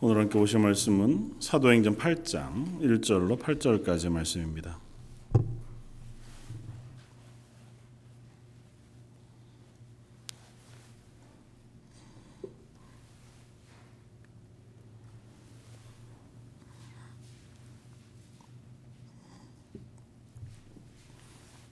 오늘 0.00 0.18
함께 0.18 0.38
보실 0.38 0.60
말씀은 0.60 1.40
사도행전 1.40 1.96
8장 1.96 2.80
1절로 2.80 3.36
8절까지 3.36 4.08
말씀입니다. 4.10 4.78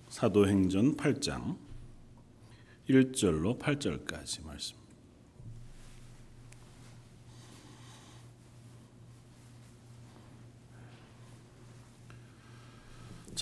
사도행전 0.09 0.97
8장 0.97 1.57
1절로 2.89 3.57
8절까지 3.61 4.45
말씀. 4.45 4.86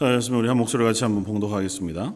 자, 0.05 0.11
여러분 0.11 0.35
우리 0.35 0.49
한 0.49 0.59
목소리 0.59 0.85
같이 0.85 1.03
한번 1.03 1.25
봉독하겠습니다. 1.25 2.13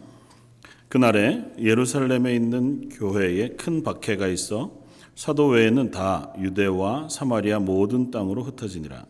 그날에 0.91 1.43
예루살렘에 1.59 2.35
있는 2.35 2.91
교회에 2.91 3.57
큰 3.57 3.83
박해가 3.83 4.27
있어 4.27 4.73
사도 5.15 5.47
외에는 5.47 5.91
다 5.91 6.35
유대와 6.39 7.09
사마리아 7.09 7.61
모든 7.61 8.11
땅으로 8.11 8.43
흩어지니라. 8.43 9.07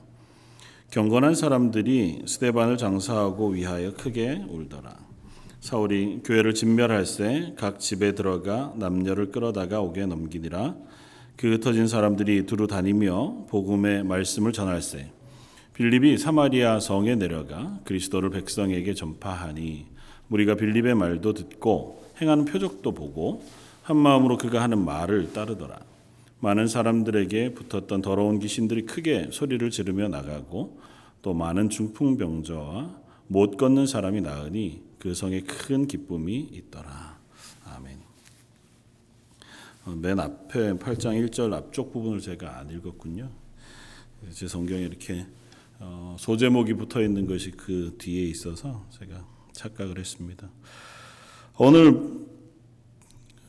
경건한 0.93 1.35
사람들이 1.35 2.23
스데반을 2.25 2.77
장사하고 2.77 3.49
위하여 3.49 3.95
크게 3.95 4.45
울더라. 4.49 4.95
사울이 5.59 6.21
교회를 6.23 6.55
진멸할세 6.55 7.55
각 7.59 7.81
집에 7.81 8.15
들어가 8.15 8.73
남녀를 8.77 9.33
끌어다가 9.33 9.81
오게 9.81 10.07
넘기니라. 10.07 10.77
그 11.37 11.51
흩어진 11.55 11.89
사람들이 11.89 12.47
두루 12.47 12.69
다니며 12.69 13.47
복음의 13.49 14.05
말씀을 14.05 14.53
전할세. 14.53 15.18
빌립이 15.79 16.19
사마리아 16.19 16.81
성에 16.81 17.15
내려가 17.15 17.79
그리스도를 17.85 18.31
백성에게 18.31 18.95
전파하니 18.95 19.87
우리가 20.29 20.57
빌립의 20.57 20.97
말도 20.97 21.35
듣고 21.35 22.05
행하는 22.21 22.47
표적도 22.47 22.95
보고 22.95 23.45
한 23.85 23.97
마음으로 23.97 24.39
그가 24.39 24.61
하는 24.61 24.85
말을 24.85 25.33
따르더라. 25.33 25.79
많은 26.41 26.67
사람들에게 26.67 27.55
붙었던 27.55 28.03
더러운 28.03 28.41
귀신들이 28.41 28.87
크게 28.87 29.29
소리를 29.31 29.71
지르며 29.71 30.09
나가고 30.09 30.81
또 31.23 31.33
많은 31.33 31.71
중풍병자와 31.71 32.97
못 33.29 33.57
걷는 33.57 33.87
사람이 33.87 34.21
나으니 34.23 34.83
그 34.99 35.15
성에 35.15 35.43
큰 35.43 35.87
기쁨이 35.87 36.41
있더라. 36.41 37.21
아멘. 37.67 37.99
어, 39.87 39.91
맨 39.93 40.19
앞에 40.19 40.73
8장 40.73 41.25
1절 41.29 41.53
앞쪽 41.53 41.93
부분을 41.93 42.21
제가 42.21 42.59
안 42.59 42.69
읽었군요. 42.69 43.31
제 44.33 44.49
성경에 44.49 44.83
이렇게 44.83 45.25
어, 45.81 46.17
소제목이 46.19 46.75
붙어 46.75 47.01
있는 47.03 47.27
것이 47.27 47.53
그 47.53 47.95
뒤에 47.99 48.25
있어서 48.25 48.85
제가 48.91 49.25
착각을 49.53 49.99
했습니다. 49.99 50.51
오늘 51.57 52.27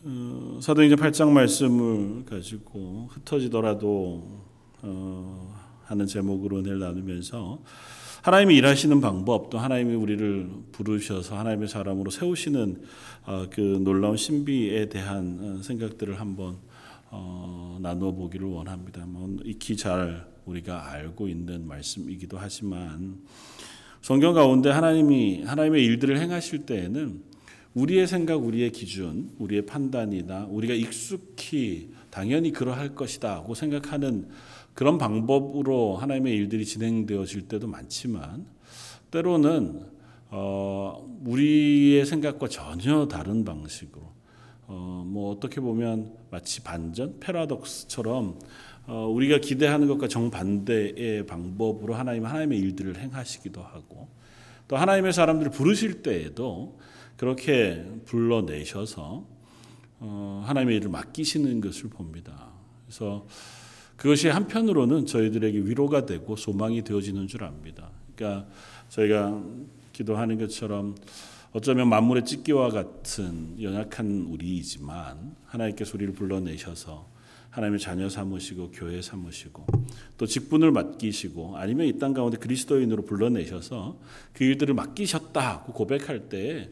어, 0.03 0.59
사도행전 0.61 0.99
8장 0.99 1.31
말씀을 1.31 2.25
가지고 2.25 3.07
흩어지더라도 3.11 4.45
어, 4.83 5.55
하는 5.85 6.05
제목으로 6.05 6.61
늘 6.61 6.79
나누면서 6.79 7.63
하나님이 8.21 8.57
일하시는 8.57 9.01
방법 9.01 9.49
또 9.49 9.57
하나님이 9.57 9.95
우리를 9.95 10.49
부르셔서 10.71 11.37
하나님의 11.37 11.67
사람으로 11.67 12.11
세우시는 12.11 12.83
그 13.49 13.81
놀라운 13.81 14.17
신비에 14.17 14.89
대한 14.89 15.61
생각들을 15.63 16.19
한번 16.19 16.57
나누어 17.79 18.11
보기를 18.11 18.45
원합니다. 18.45 19.05
뭐 19.05 19.37
익히 19.45 19.77
잘 19.77 20.27
우리가 20.49 20.91
알고 20.91 21.27
있는 21.27 21.67
말씀이기도 21.67 22.37
하지만 22.37 23.17
성경 24.01 24.33
가운데 24.33 24.69
하나님이 24.69 25.43
하나님의 25.43 25.83
일들을 25.85 26.19
행하실 26.19 26.65
때에는 26.65 27.21
우리의 27.75 28.07
생각, 28.07 28.43
우리의 28.43 28.71
기준, 28.71 29.31
우리의 29.37 29.65
판단이나 29.65 30.47
우리가 30.49 30.73
익숙히 30.73 31.91
당연히 32.09 32.51
그러할 32.51 32.95
것이다고 32.95 33.53
생각하는 33.53 34.27
그런 34.73 34.97
방법으로 34.97 35.97
하나님의 35.97 36.33
일들이 36.33 36.65
진행되어질 36.65 37.47
때도 37.47 37.67
많지만 37.67 38.45
때로는 39.11 39.81
어, 40.31 41.05
우리의 41.25 42.05
생각과 42.05 42.47
전혀 42.47 43.07
다른 43.07 43.43
방식으로 43.43 44.03
어, 44.67 45.03
뭐 45.05 45.31
어떻게 45.31 45.59
보면 45.59 46.13
마치 46.29 46.61
반전 46.61 47.19
패러독스처럼 47.19 48.25
어, 48.29 48.39
우리가 48.89 49.37
기대하는 49.37 49.87
것과 49.87 50.07
정반대의 50.07 51.25
방법으로 51.25 51.93
하나님 51.93 52.25
하나님의 52.25 52.57
일들을 52.59 52.97
행하시기도 52.97 53.61
하고 53.61 54.09
또 54.67 54.77
하나님의 54.77 55.13
사람들을 55.13 55.51
부르실 55.51 56.01
때에도 56.01 56.79
그렇게 57.17 57.85
불러내셔서 58.05 59.25
어, 60.01 60.43
하나님의 60.45 60.77
일을 60.77 60.89
맡기시는 60.89 61.59
것을 61.59 61.89
봅니다. 61.89 62.49
그래서 62.85 63.27
그것이 63.97 64.29
한편으로는 64.29 65.05
저희들에게 65.05 65.59
위로가 65.59 66.05
되고 66.05 66.35
소망이 66.35 66.83
되어지는 66.83 67.27
줄 67.27 67.43
압니다. 67.43 67.89
그러니까 68.15 68.47
저희가 68.87 69.43
기도하는 69.91 70.37
것처럼 70.37 70.95
어쩌면 71.51 71.89
만물의 71.89 72.23
찢기와 72.23 72.69
같은 72.69 73.61
연약한 73.61 74.27
우리이지만 74.29 75.35
하나님께서 75.45 75.93
우리를 75.95 76.13
불러내셔서 76.13 77.18
하나님의 77.51 77.79
자녀 77.79 78.09
삼으시고 78.09 78.71
교회 78.71 79.01
삼으시고 79.01 79.65
또 80.17 80.25
직분을 80.25 80.71
맡기시고 80.71 81.57
아니면 81.57 81.87
이 81.87 81.97
땅 81.99 82.13
가운데 82.13 82.37
그리스도인으로 82.37 83.03
불러내셔서 83.03 83.97
그 84.33 84.43
일들을 84.43 84.73
맡기셨다고 84.75 85.73
고백할 85.73 86.29
때 86.29 86.69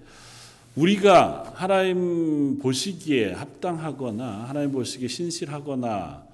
우리가 0.76 1.54
하나님 1.56 2.60
보시기에 2.60 3.34
합당하거나 3.34 4.46
하나님 4.48 4.72
보시기에 4.72 5.08
신실하거나 5.08 6.28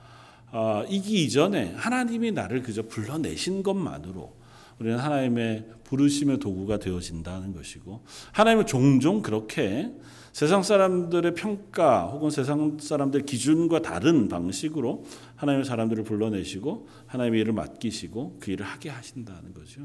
어, 0.51 0.83
이기 0.89 1.23
이전에 1.23 1.73
하나님이 1.77 2.31
나를 2.31 2.61
그저 2.61 2.83
불러내신 2.83 3.63
것만으로 3.63 4.33
우리는 4.79 4.99
하나님의 4.99 5.65
부르심의 5.85 6.39
도구가 6.39 6.79
되어진다는 6.79 7.53
것이고 7.53 8.03
하나님은 8.33 8.65
종종 8.65 9.21
그렇게 9.21 9.91
세상 10.33 10.63
사람들의 10.63 11.35
평가 11.35 12.07
혹은 12.07 12.31
세상 12.31 12.79
사람들 12.79 13.21
기준과 13.21 13.83
다른 13.83 14.27
방식으로 14.27 15.05
하나님의 15.35 15.63
사람들을 15.63 16.03
불러내시고 16.03 16.87
하나님의 17.05 17.41
일을 17.41 17.53
맡기시고 17.53 18.39
그 18.39 18.49
일을 18.51 18.65
하게 18.65 18.89
하신다는 18.89 19.53
거죠. 19.53 19.81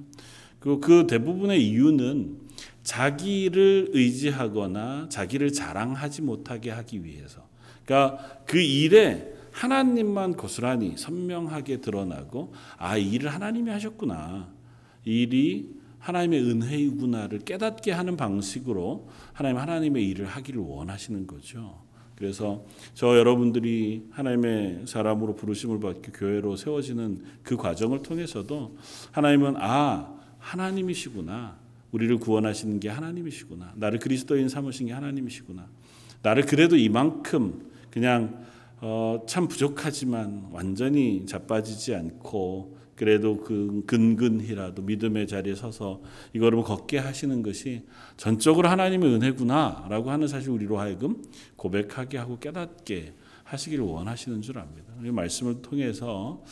그리고 0.59 0.81
그 0.81 1.07
대부분의 1.07 1.63
이유는 1.69 2.39
자기를 2.83 3.91
의지하거나 3.93 5.11
자기를 5.11 5.53
자랑하지 5.53 6.23
못하게 6.23 6.71
하기 6.71 7.05
위해서. 7.05 7.47
그러니까 7.85 8.19
그 8.47 8.59
일에 8.59 9.35
하나님만 9.53 10.33
고스란히 10.33 10.97
선명하게 10.97 11.83
드러나고 11.83 12.55
아, 12.79 12.97
이 12.97 13.11
일을 13.11 13.35
하나님이 13.35 13.71
하셨구나. 13.71 14.49
이 15.05 15.23
일이 15.23 15.78
하나님의 16.09 16.43
은혜이구나를 16.43 17.41
깨닫게 17.41 17.93
하는 17.93 18.17
방식으로 18.17 19.09
하나님 19.35 19.59
하나님의 19.59 20.09
일을 20.09 20.25
하기를 20.25 20.61
원하시는 20.63 21.27
거죠. 21.27 21.83
그래서 22.15 22.65
저 22.95 23.19
여러분들이 23.19 24.07
하나님의 24.11 24.87
사람으로 24.87 25.35
부르심을 25.35 25.81
받고 25.81 26.13
교회로 26.13 26.57
세워지는 26.57 27.25
그 27.43 27.59
과정을 27.59 28.03
통해서도 28.03 28.77
하나님은 29.13 29.57
아 29.59 30.15
하나님이시구나. 30.39 31.59
우리를 31.93 32.19
구원하시는 32.19 32.81
게 32.81 32.89
하나님이시구나. 32.89 33.75
나를 33.77 33.99
그리스도인 33.99 34.49
삼으신 34.49 34.87
게 34.87 34.95
하나님이시구나. 34.95 35.67
나를 36.23 36.47
그래도 36.47 36.77
이만큼 36.77 37.71
그냥 37.91 38.47
어, 38.81 39.23
참 39.27 39.47
부족하지만 39.47 40.49
완전히 40.53 41.27
자빠지지 41.27 41.95
않고 41.95 42.78
그래도 42.99 43.37
그 43.39 43.85
근근히라도 43.87 44.83
믿음의 44.83 45.29
자리에 45.29 45.55
서서 45.55 46.03
이거를 46.33 46.63
걷게 46.63 46.99
하시는 46.99 47.43
것이 47.45 47.83
전적으로 48.17 48.69
하나님의 48.69 49.15
은혜구나라고 49.15 50.11
하는 50.11 50.27
사실 50.27 50.51
우리로 50.51 50.81
하여금 50.81 51.23
고백하게 51.55 52.19
하고 52.19 52.41
깨닫게 52.41 53.15
하시기를 53.45 53.85
원하시는 53.85 54.43
줄 54.43 54.59
압니다. 54.59 54.93
이 55.05 55.11
말씀을 55.13 55.63
통해서 55.63 56.43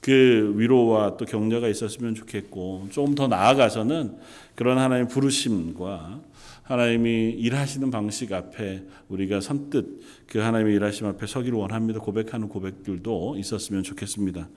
그 0.00 0.52
위로와 0.56 1.16
또 1.16 1.24
격려가 1.24 1.68
있었으면 1.68 2.16
좋겠고 2.16 2.88
조금 2.90 3.14
더 3.14 3.28
나아가서는 3.28 4.18
그런 4.56 4.78
하나님의 4.78 5.08
부르심과 5.08 6.20
하나님이 6.64 7.30
일하시는 7.30 7.92
방식 7.92 8.32
앞에 8.32 8.82
우리가 9.08 9.40
선뜻 9.40 10.00
그 10.26 10.40
하나님의 10.40 10.74
일하심 10.74 11.06
앞에 11.06 11.28
서기를 11.28 11.56
원합니다. 11.56 12.00
고백하는 12.00 12.48
고백들도 12.48 13.36
있었으면 13.38 13.84
좋겠습니다. 13.84 14.48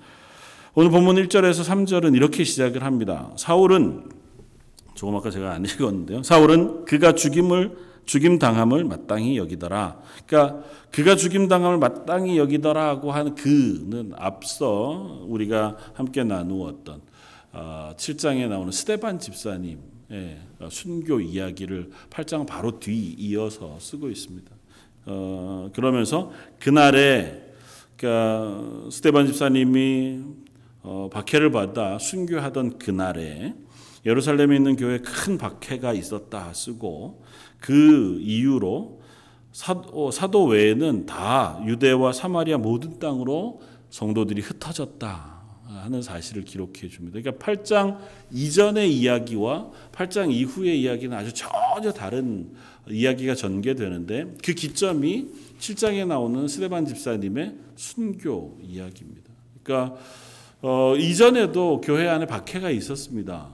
오늘 0.77 0.92
본문 0.92 1.16
1절에서 1.16 1.63
3절은 1.63 2.18
이렇게 2.18 2.44
시작을 2.44 2.83
합니다. 2.83 3.31
사울은 3.38 4.10
조금 4.94 5.16
아까 5.16 5.31
제가 5.31 5.54
안 5.54 5.63
읽었는데요. 5.63 6.22
사울은 6.22 6.83
그가 6.83 7.13
죽임을 7.16 7.77
죽임 8.06 8.39
당함을 8.39 8.83
마땅히 8.83 9.38
여기더라. 9.38 10.01
그러니까 10.27 10.66
그가 10.92 11.16
죽임 11.16 11.48
당함을 11.48 11.77
마땅히 11.77 12.38
여기더라고 12.38 13.13
하는 13.13 13.36
그는 13.36 14.12
앞서 14.18 15.24
우리가 15.30 15.77
함께 15.94 16.25
나누었던 16.25 17.00
7장에 17.54 18.50
나오는 18.50 18.69
스테반 18.69 19.18
집사님의 19.18 19.77
순교 20.69 21.22
이야기를 21.22 21.89
8장 22.10 22.45
바로 22.45 22.81
뒤 22.81 23.16
이어서 23.18 23.77
쓰고 23.80 24.10
있습니다. 24.10 24.51
어, 25.06 25.69
그러면서 25.74 26.33
그날에 26.60 27.54
그러니까 27.95 28.89
스테반 28.92 29.27
집사님이 29.27 30.45
어, 30.88 31.10
박해를 31.12 31.52
받아 31.52 31.98
순교하던 31.98 32.78
그날에 32.78 33.56
예루살렘에 34.06 34.56
있는 34.56 34.76
교회에 34.76 35.00
큰 35.00 35.40
박해가 35.40 35.94
있었다 35.94 36.54
쓰고 36.54 37.24
그 37.60 38.20
이유로 38.22 39.02
사도, 39.52 40.12
사도 40.12 40.46
외에는 40.46 41.08
다 41.08 41.60
유대와 41.66 42.14
사마리아 42.14 42.60
모든 42.60 43.00
땅으로 43.00 43.62
성도들이 43.90 44.42
흩어졌다 44.42 45.36
하는 45.66 46.04
사실을 46.04 46.44
기록해 46.44 46.88
줍니다. 46.90 47.20
그러니까 47.20 47.44
8장 47.44 47.98
이전의 48.32 48.96
이야기와 48.96 49.72
8장 49.92 50.32
이후의 50.32 50.80
이야기는 50.82 51.18
아주 51.18 51.34
전혀 51.34 51.92
다른 51.92 52.54
이야기가 52.88 53.34
전개되는데 53.34 54.36
그 54.44 54.54
기점이 54.54 55.30
7장에 55.58 56.06
나오는 56.06 56.48
스데반 56.48 56.86
집사님의 56.86 57.56
순교 57.76 58.60
이야기입니다. 58.62 59.32
그러니까 59.64 59.98
어, 60.62 60.96
이전에도 60.98 61.81
교회 61.81 62.07
안에 62.07 62.25
박해가 62.25 62.69
있었습니다. 62.72 63.54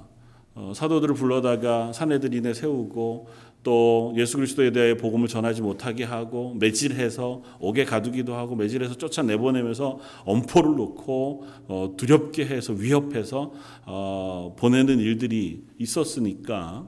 어, 0.54 0.74
사도들을 0.76 1.16
불러다가 1.16 1.92
사내들인에 1.94 2.54
세우고 2.54 3.28
또 3.64 4.14
예수 4.18 4.38
그리스도에 4.38 4.72
대해 4.72 4.98
복음을 4.98 5.28
전하지 5.28 5.62
못하게 5.62 6.04
하고 6.04 6.56
매질해서 6.60 7.44
옥에 7.60 7.86
가두기도 7.86 8.34
하고 8.34 8.56
매질해서 8.56 8.96
쫓아 8.96 9.22
내보내면서 9.22 10.00
엄포를 10.26 10.76
놓고 10.76 11.46
어, 11.68 11.94
두렵게 11.96 12.46
해서 12.46 12.74
위협해서 12.74 13.52
어, 13.86 14.56
보내는 14.58 15.00
일들이 15.00 15.64
있었으니까 15.78 16.88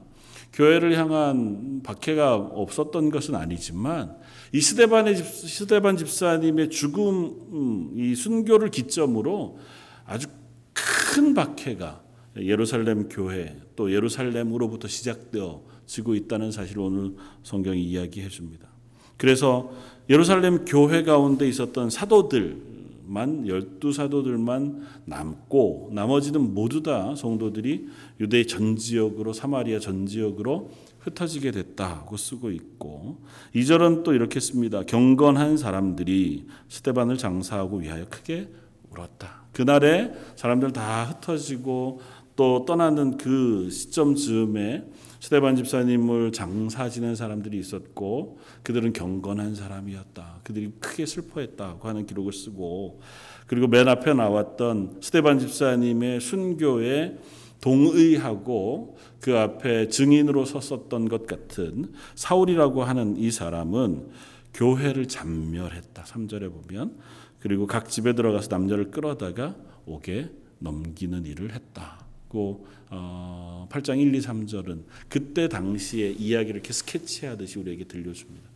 교회를 0.52 0.96
향한 0.96 1.80
박해가 1.82 2.34
없었던 2.36 3.10
것은 3.10 3.34
아니지만 3.34 4.16
이 4.52 4.60
스데반의 4.60 5.16
집, 5.16 5.26
스데반 5.26 5.96
집사님의 5.96 6.70
죽음 6.70 7.34
음, 7.52 7.90
이 7.96 8.14
순교를 8.14 8.70
기점으로 8.70 9.58
아주 10.06 10.28
큰 10.72 11.34
박해가 11.34 12.02
예루살렘 12.36 13.08
교회 13.08 13.56
또 13.76 13.92
예루살렘으로부터 13.92 14.88
시작되어지고 14.88 16.14
있다는 16.14 16.50
사실을 16.50 16.82
오늘 16.82 17.14
성경이 17.42 17.82
이야기해 17.82 18.28
줍니다. 18.28 18.68
그래서 19.16 19.70
예루살렘 20.10 20.64
교회 20.64 21.04
가운데 21.04 21.48
있었던 21.48 21.90
사도들만 21.90 23.46
열두 23.46 23.92
사도들만 23.92 24.86
남고 25.04 25.90
나머지는 25.92 26.52
모두 26.52 26.82
다 26.82 27.14
성도들이 27.14 27.86
유대 28.20 28.44
전 28.44 28.76
지역으로 28.76 29.32
사마리아 29.32 29.78
전 29.78 30.06
지역으로 30.06 30.70
흩어지게 31.00 31.52
됐다고 31.52 32.16
쓰고 32.16 32.50
있고 32.50 33.18
이절은 33.54 34.02
또 34.02 34.12
이렇게 34.12 34.40
씁니다. 34.40 34.82
경건한 34.82 35.56
사람들이 35.56 36.46
스테반을 36.68 37.16
장사하고 37.16 37.78
위하여 37.78 38.06
크게 38.08 38.48
울었다. 38.90 39.43
그날에 39.54 40.12
사람들 40.36 40.72
다 40.72 41.04
흩어지고 41.04 42.00
또 42.36 42.64
떠나는 42.66 43.16
그 43.16 43.70
시점 43.70 44.14
즈음에 44.16 44.84
스테반 45.20 45.56
집사님을 45.56 46.32
장사 46.32 46.90
지낸 46.90 47.14
사람들이 47.14 47.58
있었고 47.58 48.38
그들은 48.62 48.92
경건한 48.92 49.54
사람이었다. 49.54 50.40
그들이 50.42 50.72
크게 50.80 51.06
슬퍼했다고 51.06 51.88
하는 51.88 52.04
기록을 52.04 52.32
쓰고 52.32 53.00
그리고 53.46 53.66
맨 53.68 53.88
앞에 53.88 54.12
나왔던 54.12 54.98
스테반 55.00 55.38
집사님의 55.38 56.20
순교에 56.20 57.16
동의하고 57.62 58.98
그 59.20 59.38
앞에 59.38 59.88
증인으로 59.88 60.44
섰었던 60.44 61.08
것 61.08 61.26
같은 61.26 61.92
사울이라고 62.14 62.84
하는 62.84 63.16
이 63.16 63.30
사람은 63.30 64.08
교회를 64.52 65.08
잔멸했다. 65.08 66.02
3절에 66.02 66.52
보면 66.52 66.98
그리고 67.44 67.66
각 67.66 67.90
집에 67.90 68.14
들어가서 68.14 68.48
남자를 68.50 68.90
끌어다가 68.90 69.54
옥에 69.84 70.30
넘기는 70.60 71.26
일을 71.26 71.52
했다. 71.52 72.02
고 72.26 72.66
어, 72.88 73.68
8장 73.70 74.00
1, 74.00 74.14
2, 74.14 74.18
3절은 74.18 74.84
그때 75.10 75.46
당시의 75.50 76.16
이야기를 76.16 76.54
이렇게 76.54 76.72
스케치하듯이 76.72 77.58
우리에게 77.58 77.84
들려줍니다. 77.84 78.48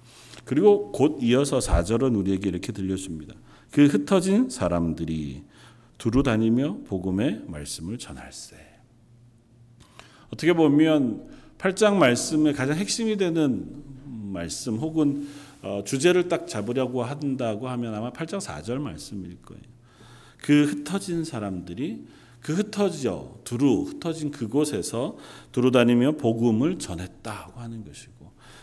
그리고 0.47 0.91
곧 0.91 1.19
이어서 1.21 1.59
4절은 1.59 2.17
우리에게 2.17 2.49
이렇게 2.49 2.73
들려줍니다. 2.73 3.35
그 3.71 3.85
흩어진 3.85 4.49
사람들이 4.49 5.43
두루 5.99 6.23
다니며 6.23 6.79
복음의 6.87 7.43
말씀을 7.47 7.99
전할세. 7.99 8.57
어떻게 10.31 10.55
보면 10.55 11.29
8장 11.59 11.97
말씀의 11.97 12.55
가장 12.55 12.79
핵심이 12.79 13.19
되는 13.19 13.85
말씀 14.07 14.77
혹은 14.77 15.29
어, 15.63 15.83
주제를 15.85 16.29
딱 16.29 16.47
잡으려고 16.47 17.03
한다고 17.03 17.69
하면 17.69 17.95
아마 17.95 18.13
8장 18.13 18.41
4절 18.41 18.79
말씀일 18.79 19.43
거예요. 19.43 19.63
그 20.39 20.65
흩어진 20.65 21.25
사람들이 21.25 22.05
그 22.41 22.55
흩어져 22.55 23.35
두루 23.45 23.83
흩어진 23.83 24.31
그곳에서 24.31 25.17
두루 25.53 25.71
다니며 25.71 26.13
복음을 26.13 26.79
전했다고 26.79 27.61
하는 27.61 27.85
것이고 27.85 28.19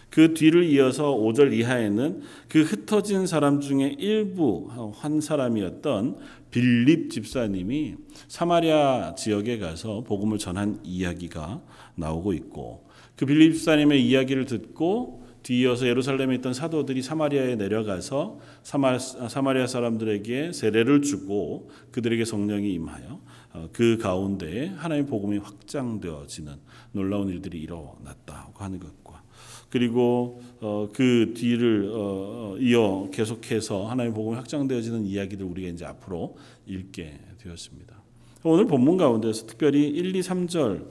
그 0.09 0.33
뒤를 0.33 0.63
이어서 0.63 1.13
5절 1.13 1.51
이하에는 1.51 2.21
그 2.47 2.61
흩어진 2.61 3.27
사람 3.27 3.59
중에 3.59 3.97
일부 3.99 4.69
한 4.95 5.19
사람이었던 5.19 6.17
빌립 6.51 7.11
집사님이 7.11 7.95
사마리아 8.29 9.15
지역에 9.15 9.57
가서 9.57 10.05
복음을 10.07 10.37
전한 10.37 10.79
이야기가 10.85 11.61
나오고 11.95 12.31
있고 12.31 12.87
그 13.17 13.25
빌립 13.25 13.55
집사님의 13.55 14.07
이야기를 14.07 14.45
듣고 14.45 15.24
뒤이어서 15.45 15.87
예루살렘에 15.87 16.35
있던 16.35 16.53
사도들이 16.53 17.03
사마리아에 17.03 17.55
내려가서 17.55 18.39
사마리아 18.63 19.67
사람들에게 19.67 20.51
세례를 20.51 21.03
주고 21.03 21.69
그들에게 21.91 22.25
성령이 22.25 22.73
임하여 22.73 23.19
어, 23.53 23.69
그 23.71 23.97
가운데 23.99 24.67
하나님의 24.75 25.07
복음이 25.07 25.37
확장되어지는 25.37 26.53
놀라운 26.93 27.29
일들이 27.29 27.59
일어났다고 27.59 28.63
하는 28.63 28.79
것과 28.79 29.21
그리고 29.69 30.41
어, 30.61 30.89
그 30.91 31.33
뒤를 31.37 31.91
어, 31.93 32.57
이어 32.59 33.09
계속해서 33.13 33.85
하나님의 33.85 34.15
복음이 34.15 34.37
확장되어지는 34.37 35.05
이야기들 35.05 35.45
우리가 35.45 35.69
이제 35.69 35.85
앞으로 35.85 36.37
읽게 36.65 37.19
되었습니다. 37.37 38.01
오늘 38.41 38.65
본문 38.65 38.97
가운데서 38.97 39.45
특별히 39.45 39.87
1, 39.89 40.15
2, 40.15 40.21
3절 40.21 40.87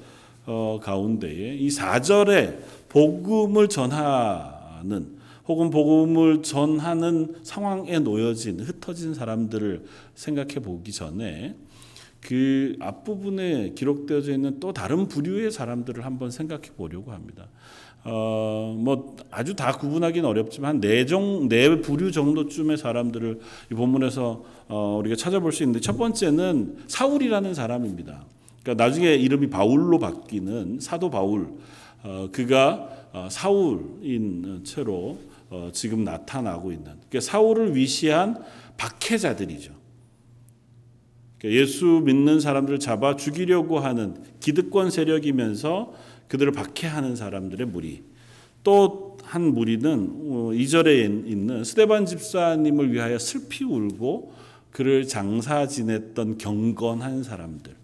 가운데에 0.46 1.56
이 1.56 1.68
4절에 1.68 2.58
복음을 2.88 3.68
전하는 3.68 5.14
혹은 5.46 5.70
복음을 5.70 6.42
전하는 6.42 7.36
상황에 7.42 7.98
놓여진 7.98 8.60
흩어진 8.60 9.14
사람들을 9.14 9.84
생각해 10.14 10.54
보기 10.54 10.92
전에 10.92 11.54
그 12.20 12.76
앞부분에 12.80 13.72
기록되어져 13.74 14.32
있는 14.32 14.58
또 14.58 14.72
다른 14.72 15.08
부류의 15.08 15.50
사람들을 15.50 16.04
한번 16.04 16.30
생각해 16.30 16.70
보려고 16.76 17.12
합니다. 17.12 17.48
어, 18.04 18.74
뭐 18.78 19.16
아주 19.30 19.54
다 19.54 19.72
구분하기는 19.72 20.28
어렵지만 20.28 20.80
네종 20.80 21.48
네 21.48 21.80
부류 21.80 22.12
정도쯤의 22.12 22.76
사람들을 22.76 23.40
이 23.70 23.74
본문에서 23.74 24.44
어, 24.68 24.96
우리가 25.00 25.16
찾아볼 25.16 25.52
수 25.52 25.62
있는데 25.62 25.80
첫 25.80 25.96
번째는 25.96 26.84
사울이라는 26.86 27.54
사람입니다. 27.54 28.24
그러니까 28.64 28.84
나중에 28.84 29.14
이름이 29.14 29.50
바울로 29.50 30.00
바뀌는 30.00 30.80
사도 30.80 31.10
바울. 31.10 31.52
어, 32.02 32.28
그가 32.32 32.88
어, 33.12 33.28
사울인 33.30 34.62
채로 34.64 35.18
어, 35.50 35.70
지금 35.72 36.02
나타나고 36.02 36.72
있는 36.72 36.86
그러니까 36.86 37.20
사울을 37.20 37.76
위시한 37.76 38.42
박해자들이죠. 38.76 39.72
그러니까 41.38 41.60
예수 41.60 42.02
믿는 42.04 42.40
사람들을 42.40 42.80
잡아 42.80 43.14
죽이려고 43.14 43.78
하는 43.78 44.16
기득권 44.40 44.90
세력이면서 44.90 45.92
그들을 46.26 46.50
박해하는 46.50 47.14
사람들의 47.14 47.68
무리. 47.68 48.02
또 48.64 49.04
한 49.24 49.54
무리는 49.54 50.52
2절에 50.52 51.26
있는 51.26 51.64
스데반 51.64 52.06
집사님을 52.06 52.92
위하여 52.92 53.18
슬피 53.18 53.64
울고 53.64 54.32
그를 54.70 55.06
장사 55.06 55.66
지냈던 55.66 56.38
경건한 56.38 57.22
사람들. 57.22 57.74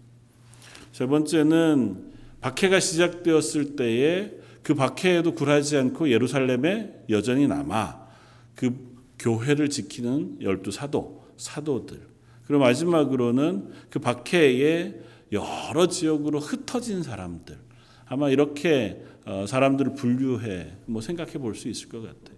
세 1.01 1.07
번째는 1.07 2.11
박해가 2.41 2.79
시작되었을 2.79 3.75
때에 3.75 4.33
그 4.61 4.75
박해에도 4.75 5.33
굴하지 5.33 5.75
않고 5.77 6.11
예루살렘에 6.11 6.93
여전히 7.09 7.47
남아 7.47 8.05
그 8.53 8.77
교회를 9.17 9.71
지키는 9.71 10.43
열두 10.43 10.69
사도, 10.69 11.25
사도들. 11.37 11.99
그리고 12.45 12.61
마지막으로는 12.61 13.71
그 13.89 13.97
박해에 13.97 14.93
여러 15.31 15.87
지역으로 15.87 16.39
흩어진 16.39 17.01
사람들. 17.01 17.57
아마 18.05 18.29
이렇게 18.29 19.03
어, 19.25 19.45
사람들을 19.47 19.95
분류해 19.95 20.73
뭐 20.85 21.01
생각해 21.01 21.33
볼 21.39 21.55
수 21.55 21.67
있을 21.67 21.89
것 21.89 22.01
같아요. 22.01 22.37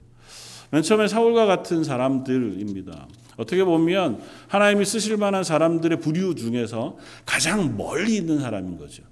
맨 0.72 0.84
처음에 0.84 1.10
사울과 1.10 1.48
같은 1.48 1.84
사람들입니다. 1.84 3.10
어떻게 3.38 3.64
보면 3.64 4.22
하나님이 4.48 4.86
쓰실 4.86 5.18
만한 5.18 5.44
사람들의 5.44 6.00
부류 6.00 6.36
중에서 6.36 6.98
가장 7.26 7.78
멀리 7.78 8.16
있는 8.16 8.40
사람인 8.40 8.78
거죠. 8.78 9.04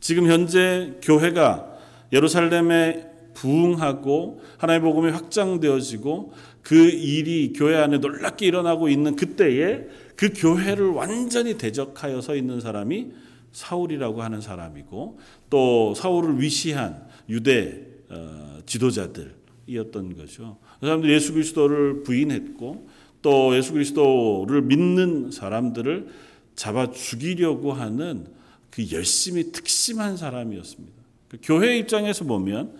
지금 0.00 0.26
현재 0.26 0.94
교회가 1.02 1.78
예루살렘에 2.12 3.12
부흥하고 3.34 4.42
하나님의 4.58 4.92
복음이 4.92 5.10
확장되어지고 5.12 6.32
그 6.62 6.76
일이 6.76 7.52
교회 7.54 7.76
안에 7.76 7.98
놀랍게 7.98 8.46
일어나고 8.46 8.88
있는 8.88 9.16
그때에 9.16 9.86
그 10.16 10.32
교회를 10.34 10.90
완전히 10.90 11.56
대적하여 11.56 12.20
서 12.20 12.36
있는 12.36 12.60
사람이 12.60 13.12
사울이라고 13.52 14.22
하는 14.22 14.40
사람이고 14.40 15.18
또 15.50 15.94
사울을 15.94 16.40
위시한 16.40 17.06
유대 17.28 17.86
어, 18.08 18.58
지도자들이었던 18.66 20.16
거죠. 20.16 20.58
그 20.82 20.86
사람들 20.86 21.10
예수 21.10 21.32
그리스도를 21.32 22.02
부인했고 22.02 22.88
또 23.22 23.56
예수 23.56 23.72
그리스도를 23.72 24.62
믿는 24.62 25.30
사람들을 25.30 26.08
잡아 26.56 26.90
죽이려고 26.90 27.72
하는 27.72 28.26
그 28.68 28.90
열심히 28.90 29.52
특심한 29.52 30.16
사람이었습니다. 30.16 30.92
그 31.28 31.38
교회 31.40 31.78
입장에서 31.78 32.24
보면 32.24 32.72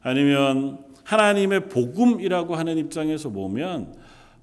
아니면 0.00 0.78
하나님의 1.04 1.68
복음이라고 1.68 2.56
하는 2.56 2.78
입장에서 2.78 3.28
보면 3.28 3.94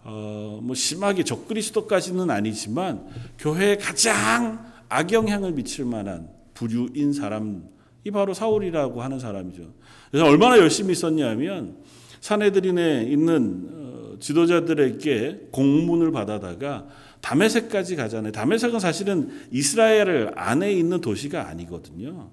어, 0.04 0.60
뭐 0.62 0.76
심하게 0.76 1.24
적그리스도까지는 1.24 2.30
아니지만 2.30 3.08
교회에 3.40 3.78
가장 3.78 4.64
악영향을 4.90 5.54
미칠 5.54 5.86
만한 5.86 6.30
부류인 6.54 7.14
사람이 7.14 8.12
바로 8.14 8.36
사울이라고 8.36 9.02
하는 9.02 9.18
사람이죠. 9.18 9.74
그래서 10.12 10.28
얼마나 10.28 10.60
열심히 10.60 10.94
썼냐면 10.94 11.78
사내들인에 12.22 13.04
있는 13.04 13.70
어, 13.72 14.20
지도자들에게 14.20 15.50
공문을 15.52 16.12
받아다가 16.12 16.88
다메섹까지 17.22 17.96
가잖아요. 17.96 18.32
다메섹은 18.32 18.80
사실은 18.80 19.30
이스라엘 19.52 20.32
안에 20.36 20.72
있는 20.74 21.02
도시가 21.02 21.48
아니거든요. 21.48 22.30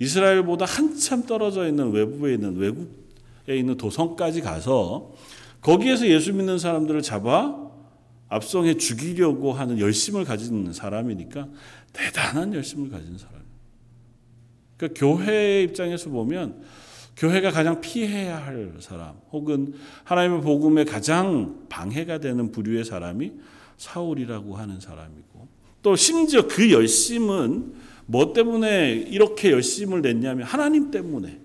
이스라엘보다 0.00 0.64
한참 0.64 1.24
떨어져 1.24 1.68
있는 1.68 1.92
외부에 1.92 2.34
있는 2.34 2.56
외국에 2.56 3.56
있는 3.56 3.76
도성까지 3.76 4.40
가서 4.40 5.14
거기에서 5.60 6.06
예수 6.08 6.32
믿는 6.32 6.58
사람들을 6.58 7.02
잡아 7.02 7.64
압송해 8.28 8.76
죽이려고 8.76 9.52
하는 9.52 9.78
열심을 9.78 10.24
가진 10.24 10.72
사람이니까 10.72 11.48
대단한 11.92 12.52
열심을 12.52 12.90
가진 12.90 13.16
사람. 13.16 13.34
그러니까 14.76 15.00
교회의 15.00 15.64
입장에서 15.64 16.10
보면 16.10 16.62
교회가 17.16 17.50
가장 17.50 17.80
피해야 17.80 18.44
할 18.44 18.74
사람, 18.80 19.14
혹은 19.30 19.74
하나님의 20.04 20.40
복음에 20.42 20.84
가장 20.84 21.66
방해가 21.68 22.18
되는 22.18 22.50
부류의 22.50 22.84
사람이 22.84 23.32
사울이라고 23.76 24.56
하는 24.56 24.80
사람이고, 24.80 25.48
또 25.82 25.96
심지어 25.96 26.48
그 26.48 26.72
열심은 26.72 27.74
뭐 28.06 28.32
때문에 28.32 28.92
이렇게 28.92 29.50
열심을 29.50 30.02
냈냐면 30.02 30.46
하나님 30.46 30.90
때문에 30.90 31.40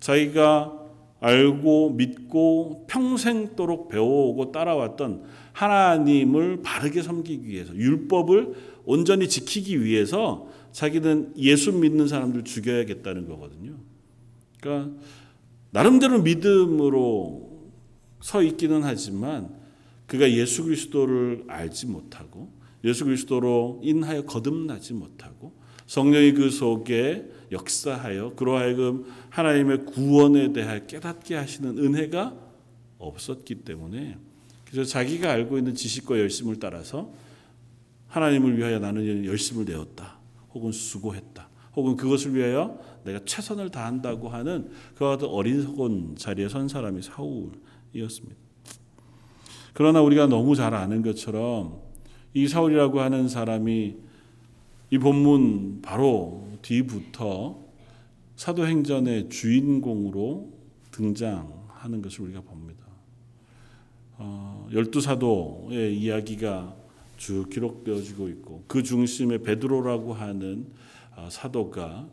자기가 0.00 0.72
알고 1.20 1.90
믿고 1.90 2.86
평생도록 2.88 3.88
배워오고 3.88 4.52
따라왔던 4.52 5.24
하나님을 5.52 6.62
바르게 6.62 7.02
섬기기 7.02 7.46
위해서 7.48 7.74
율법을 7.74 8.54
온전히 8.84 9.28
지키기 9.28 9.82
위해서 9.82 10.48
자기는 10.72 11.32
예수 11.38 11.72
믿는 11.72 12.06
사람들 12.06 12.44
죽여야겠다는 12.44 13.26
거거든요. 13.26 13.85
그러니까 14.66 15.00
나름대로 15.70 16.20
믿음으로 16.22 17.70
서 18.20 18.42
있기는 18.42 18.82
하지만 18.82 19.54
그가 20.06 20.30
예수 20.30 20.64
그리스도를 20.64 21.44
알지 21.46 21.86
못하고 21.86 22.50
예수 22.84 23.04
그리스도로 23.04 23.80
인하여 23.82 24.22
거듭나지 24.22 24.94
못하고 24.94 25.54
성령이 25.86 26.32
그 26.32 26.50
속에 26.50 27.28
역사하여 27.52 28.34
그로 28.34 28.56
하여금 28.56 29.04
하나님의 29.30 29.86
구원에 29.86 30.52
대해 30.52 30.82
깨닫게 30.86 31.36
하시는 31.36 31.78
은혜가 31.78 32.34
없었기 32.98 33.56
때문에 33.56 34.18
그래서 34.64 34.90
자기가 34.90 35.30
알고 35.30 35.58
있는 35.58 35.74
지식과 35.74 36.18
열심을 36.18 36.58
따라서 36.58 37.12
하나님을 38.08 38.58
위하여 38.58 38.78
나는 38.78 39.24
열심을 39.24 39.64
내었다. 39.64 40.18
혹은 40.54 40.72
수고했다. 40.72 41.48
혹은 41.76 41.96
그것을 41.96 42.34
위하여 42.34 42.78
내가 43.04 43.20
최선을 43.24 43.70
다한다고 43.70 44.28
하는 44.30 44.70
그와 44.96 45.10
같은 45.10 45.28
어리석은 45.28 46.16
자리에 46.16 46.48
선 46.48 46.68
사람이 46.68 47.02
사울이었습니다. 47.02 48.36
그러나 49.74 50.00
우리가 50.00 50.26
너무 50.26 50.56
잘 50.56 50.74
아는 50.74 51.02
것처럼 51.02 51.78
이 52.32 52.48
사울이라고 52.48 53.00
하는 53.00 53.28
사람이 53.28 53.96
이 54.90 54.98
본문 54.98 55.82
바로 55.82 56.48
뒤부터 56.62 57.58
사도행전의 58.36 59.28
주인공으로 59.28 60.52
등장하는 60.92 62.00
것을 62.02 62.22
우리가 62.22 62.40
봅니다. 62.40 62.86
어, 64.18 64.66
열두 64.72 65.00
사도의 65.00 65.98
이야기가 65.98 66.74
쭉 67.18 67.48
기록되어지고 67.50 68.28
있고 68.28 68.64
그 68.66 68.82
중심에 68.82 69.38
베드로라고 69.38 70.14
하는 70.14 70.66
어, 70.70 70.85
사도가 71.30 72.08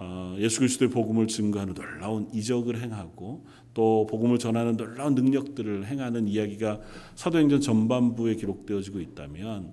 어, 0.00 0.36
예수 0.38 0.60
그리스도의 0.60 0.90
복음을 0.90 1.26
증거하는 1.26 1.74
놀라운 1.74 2.28
이적을 2.32 2.80
행하고 2.80 3.44
또 3.74 4.06
복음을 4.08 4.38
전하는 4.38 4.76
놀라운 4.76 5.14
능력들을 5.14 5.86
행하는 5.86 6.28
이야기가 6.28 6.80
사도행전 7.16 7.60
전반부에 7.60 8.36
기록되어지고 8.36 9.00
있다면 9.00 9.72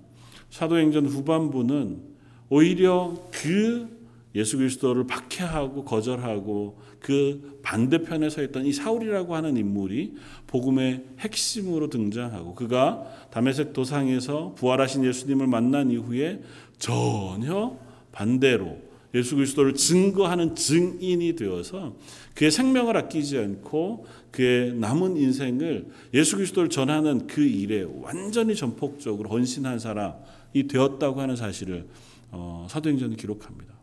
사도행전 0.50 1.06
후반부는 1.06 2.02
오히려 2.48 3.14
그 3.30 3.96
예수 4.34 4.58
그리스도를 4.58 5.06
박해하고 5.06 5.84
거절하고 5.84 6.78
그 7.00 7.60
반대편에 7.62 8.28
서 8.28 8.42
있던 8.42 8.66
이 8.66 8.72
사울이라고 8.72 9.34
하는 9.34 9.56
인물이 9.56 10.14
복음의 10.46 11.04
핵심으로 11.20 11.88
등장하고 11.88 12.54
그가 12.54 13.04
다메섹 13.30 13.72
도상에서 13.72 14.54
부활하신 14.56 15.04
예수님을 15.04 15.46
만난 15.46 15.90
이후에 15.90 16.42
전혀 16.78 17.85
반대로 18.16 18.78
예수 19.14 19.36
그리스도를 19.36 19.74
증거하는 19.74 20.54
증인이 20.54 21.36
되어서 21.36 21.96
그의 22.34 22.50
생명을 22.50 22.96
아끼지 22.96 23.38
않고 23.38 24.06
그의 24.30 24.74
남은 24.74 25.16
인생을 25.16 25.86
예수 26.14 26.36
그리스도를 26.36 26.70
전하는 26.70 27.26
그 27.26 27.42
일에 27.42 27.86
완전히 28.00 28.56
전폭적으로 28.56 29.28
헌신한 29.28 29.78
사람이 29.78 30.66
되었다고 30.68 31.20
하는 31.20 31.36
사실을 31.36 31.86
어, 32.30 32.66
사도행전이 32.70 33.16
기록합니다. 33.16 33.74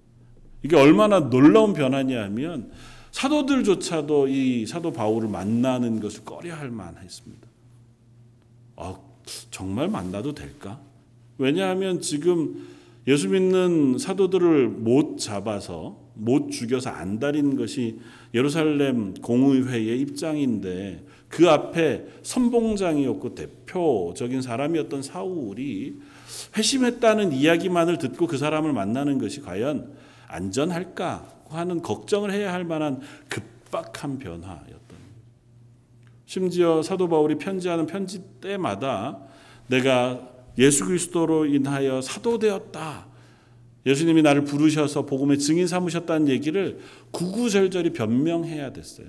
이게 0.63 0.75
얼마나 0.75 1.29
놀라운 1.29 1.73
변화냐 1.73 2.23
하면 2.23 2.71
사도들조차도 3.11 4.27
이 4.27 4.65
사도 4.65 4.91
바울을 4.91 5.29
만나는 5.29 5.99
것을 5.99 6.23
꺼려할 6.25 6.71
만했습니다. 6.71 7.47
아, 8.77 8.95
정말 9.51 9.87
만나도 9.87 10.33
될까? 10.33 10.79
왜냐하면 11.37 12.01
지금 12.01 12.72
예수 13.07 13.29
믿는 13.29 13.97
사도들을 13.97 14.69
못 14.69 15.17
잡아서 15.17 15.97
못 16.13 16.51
죽여서 16.51 16.89
안달인 16.89 17.57
것이 17.57 17.99
예루살렘 18.33 19.13
공의회의 19.15 19.99
입장인데 19.99 21.03
그 21.27 21.49
앞에 21.49 22.05
선봉장이었고 22.21 23.35
대표적인 23.35 24.41
사람이었던 24.41 25.01
사울이 25.01 25.95
회심했다는 26.55 27.33
이야기만을 27.33 27.97
듣고 27.97 28.27
그 28.27 28.37
사람을 28.37 28.71
만나는 28.71 29.17
것이 29.17 29.41
과연 29.41 29.93
안전할까 30.27 31.27
하는 31.49 31.81
걱정을 31.81 32.31
해야 32.31 32.53
할 32.53 32.63
만한 32.63 33.01
급박한 33.29 34.19
변화였던 34.19 34.79
심지어 36.25 36.81
사도 36.81 37.09
바울이 37.09 37.35
편지하는 37.37 37.85
편지 37.85 38.23
때마다 38.39 39.19
내가 39.67 40.32
예수 40.57 40.85
그리스도로 40.85 41.45
인하여 41.45 42.01
사도 42.01 42.39
되었다. 42.39 43.07
예수님이 43.85 44.21
나를 44.21 44.43
부르셔서 44.43 45.05
복음의 45.05 45.39
증인 45.39 45.67
삼으셨다는 45.67 46.29
얘기를 46.29 46.79
구구절절히 47.11 47.91
변명해야 47.91 48.71
됐어요. 48.71 49.07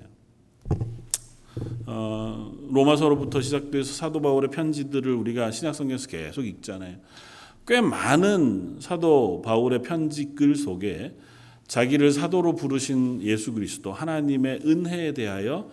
어, 1.85 2.51
로마서로부터 2.69 3.41
시작돼서 3.41 3.93
사도 3.93 4.21
바울의 4.21 4.49
편지들을 4.49 5.13
우리가 5.13 5.51
신약성경에서 5.51 6.07
계속 6.07 6.45
읽잖아요. 6.45 6.97
꽤 7.67 7.81
많은 7.81 8.77
사도 8.79 9.41
바울의 9.43 9.81
편지글 9.83 10.55
속에 10.55 11.15
자기를 11.67 12.11
사도로 12.11 12.55
부르신 12.55 13.21
예수 13.23 13.53
그리스도 13.53 13.91
하나님의 13.91 14.61
은혜에 14.65 15.13
대하여 15.13 15.69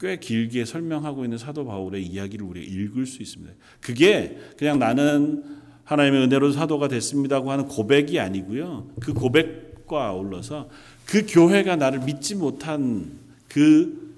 꽤 0.00 0.18
길게 0.18 0.64
설명하고 0.64 1.24
있는 1.24 1.38
사도 1.38 1.64
바울의 1.64 2.04
이야기를 2.04 2.44
우리가 2.46 2.66
읽을 2.66 3.06
수 3.06 3.22
있습니다. 3.22 3.52
그게 3.80 4.38
그냥 4.56 4.78
나는 4.78 5.44
하나님의 5.84 6.22
은혜로 6.22 6.52
사도가 6.52 6.88
됐습니다고 6.88 7.50
하는 7.50 7.66
고백이 7.66 8.18
아니고요. 8.18 8.88
그 9.00 9.12
고백 9.12 9.70
것과 9.90 10.06
아울러서 10.06 10.68
그 11.04 11.26
교회가 11.28 11.74
나를 11.74 11.98
믿지 12.00 12.36
못한 12.36 13.18
그 13.48 14.14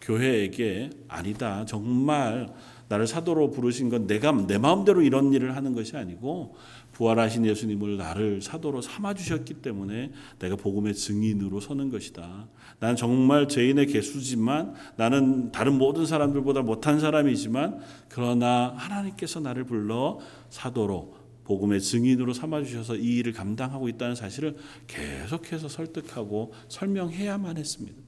교회에게 0.00 0.90
아니다. 1.06 1.66
정말 1.66 2.48
나를 2.88 3.06
사도로 3.06 3.50
부르신 3.50 3.90
건 3.90 4.06
내가 4.06 4.32
내 4.32 4.58
마음대로 4.58 5.02
이런 5.02 5.32
일을 5.32 5.54
하는 5.54 5.74
것이 5.74 5.96
아니고 5.96 6.56
부활하신 6.92 7.46
예수님을 7.46 7.96
나를 7.96 8.42
사도로 8.42 8.82
삼아 8.82 9.14
주셨기 9.14 9.54
때문에 9.54 10.12
내가 10.38 10.56
복음의 10.56 10.94
증인으로 10.94 11.60
서는 11.60 11.90
것이다. 11.90 12.48
나는 12.78 12.96
정말 12.96 13.48
죄인의 13.48 13.86
개수지만 13.86 14.74
나는 14.96 15.52
다른 15.52 15.78
모든 15.78 16.06
사람들보다 16.06 16.62
못한 16.62 17.00
사람이지만 17.00 17.80
그러나 18.08 18.74
하나님께서 18.76 19.40
나를 19.40 19.64
불러 19.64 20.18
사도로 20.50 21.16
복음의 21.44 21.80
증인으로 21.80 22.32
삼아 22.32 22.62
주셔서 22.64 22.96
이 22.96 23.16
일을 23.16 23.32
감당하고 23.32 23.88
있다는 23.88 24.14
사실을 24.14 24.56
계속해서 24.86 25.68
설득하고 25.68 26.52
설명해야만 26.68 27.56
했습니다. 27.56 28.00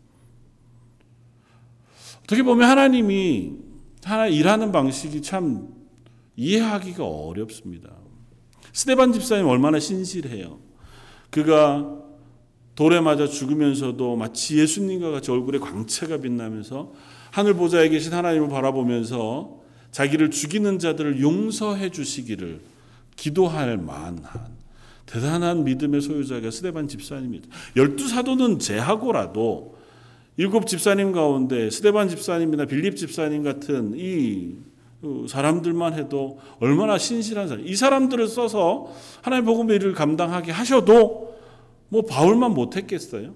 어떻게 2.23 2.43
보면 2.43 2.69
하나님이 2.69 3.53
하나 4.05 4.27
일하는 4.27 4.73
방식이 4.73 5.23
참 5.23 5.75
이해하기가 6.37 7.05
어렵습니다. 7.05 7.94
스테반 8.75 9.13
집사님 9.13 9.47
얼마나 9.47 9.79
신실해요. 9.79 10.59
그가 11.31 11.97
돌에 12.75 13.01
맞아 13.01 13.27
죽으면서도 13.27 14.17
마치 14.17 14.59
예수님과 14.59 15.13
같이 15.13 15.31
얼굴에 15.31 15.61
광채가 15.61 16.19
빛나면서 16.19 16.93
하늘 17.31 17.55
보좌에 17.55 17.89
계신 17.89 18.13
하나님을 18.13 18.49
바라보면서 18.49 19.61
자기를 19.93 20.33
죽이는 20.33 20.81
자들을 20.81 21.21
용서해 21.21 21.91
주시기를 21.91 22.61
기도할 23.15 23.79
만한 23.79 24.55
대단한 25.07 25.63
믿음의 25.63 26.01
소유자가 26.01 26.51
스데반 26.51 26.89
집사님입니다. 26.89 27.49
열두 27.77 28.09
사도는 28.09 28.59
제하고라도 28.59 29.77
일곱 30.37 30.67
집사님 30.67 31.13
가운데 31.13 31.71
스데반 31.71 32.09
집사님이나 32.09 32.65
빌립 32.65 32.97
집사님 32.97 33.45
같은 33.45 33.93
이 33.95 34.55
사람들만 35.29 35.95
해도 35.95 36.39
얼마나 36.61 36.99
신실한 36.99 37.49
사람. 37.49 37.67
이 37.67 37.75
사람들을 37.75 38.27
써서 38.29 38.89
하나님 39.23 39.45
복음의 39.47 39.77
일을 39.77 39.93
감당하게 39.95 40.53
하셔도 40.53 41.35
뭐 41.89 42.03
바울만 42.03 42.53
못했겠어요. 42.53 43.35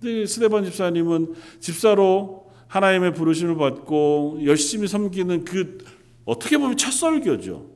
근데 0.00 0.26
스데반 0.26 0.64
집사님은 0.64 1.34
집사로 1.60 2.46
하나님의 2.68 3.14
부르심을 3.14 3.56
받고 3.56 4.40
열심히 4.44 4.88
섬기는 4.88 5.44
그 5.44 5.78
어떻게 6.24 6.58
보면 6.58 6.76
첫 6.76 6.92
설교죠. 6.92 7.66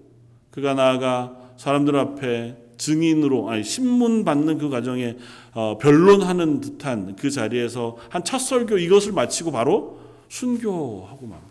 그가 0.51 0.75
나아가 0.75 1.37
사람들 1.57 1.97
앞에 1.97 2.57
증인으로 2.77 3.51
아니 3.51 3.63
신문 3.63 4.25
받는 4.25 4.59
그 4.59 4.71
과정에 4.71 5.17
어, 5.53 5.77
변론하는 5.79 6.61
듯한 6.61 7.17
그 7.17 7.31
자리에서 7.31 7.97
한 8.09 8.23
첫 8.25 8.39
설교 8.39 8.79
이것을 8.79 9.13
마치고 9.13 9.53
바로 9.53 9.99
순교하고 10.29 11.27
맙니다. 11.27 11.50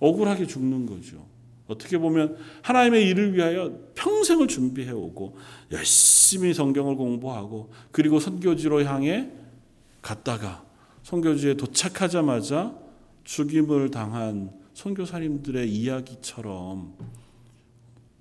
억울하게 0.00 0.46
죽는 0.46 0.86
거죠. 0.86 1.26
어떻게 1.68 1.98
보면 1.98 2.36
하나님의 2.62 3.08
일을 3.08 3.34
위하여 3.34 3.76
평생을 3.94 4.46
준비해 4.46 4.92
오고 4.92 5.36
열심히 5.72 6.54
성경을 6.54 6.94
공부하고 6.96 7.72
그리고 7.90 8.20
선교지로 8.20 8.84
향해 8.84 9.30
갔다가 10.02 10.64
선교지에 11.02 11.54
도착하자마자 11.54 12.76
죽임을 13.24 13.90
당한 13.90 14.52
선교사님들의 14.74 15.68
이야기처럼 15.68 16.94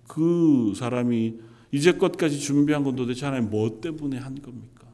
그 0.07 0.73
사람이 0.75 1.35
이제껏까지 1.71 2.39
준비한 2.39 2.83
건 2.83 2.95
도대체 2.95 3.25
하나님 3.25 3.49
뭐 3.49 3.81
때문에 3.81 4.17
한 4.17 4.41
겁니까? 4.41 4.87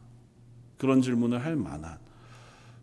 그런 0.78 1.02
질문을 1.02 1.44
할 1.44 1.56
만한 1.56 2.00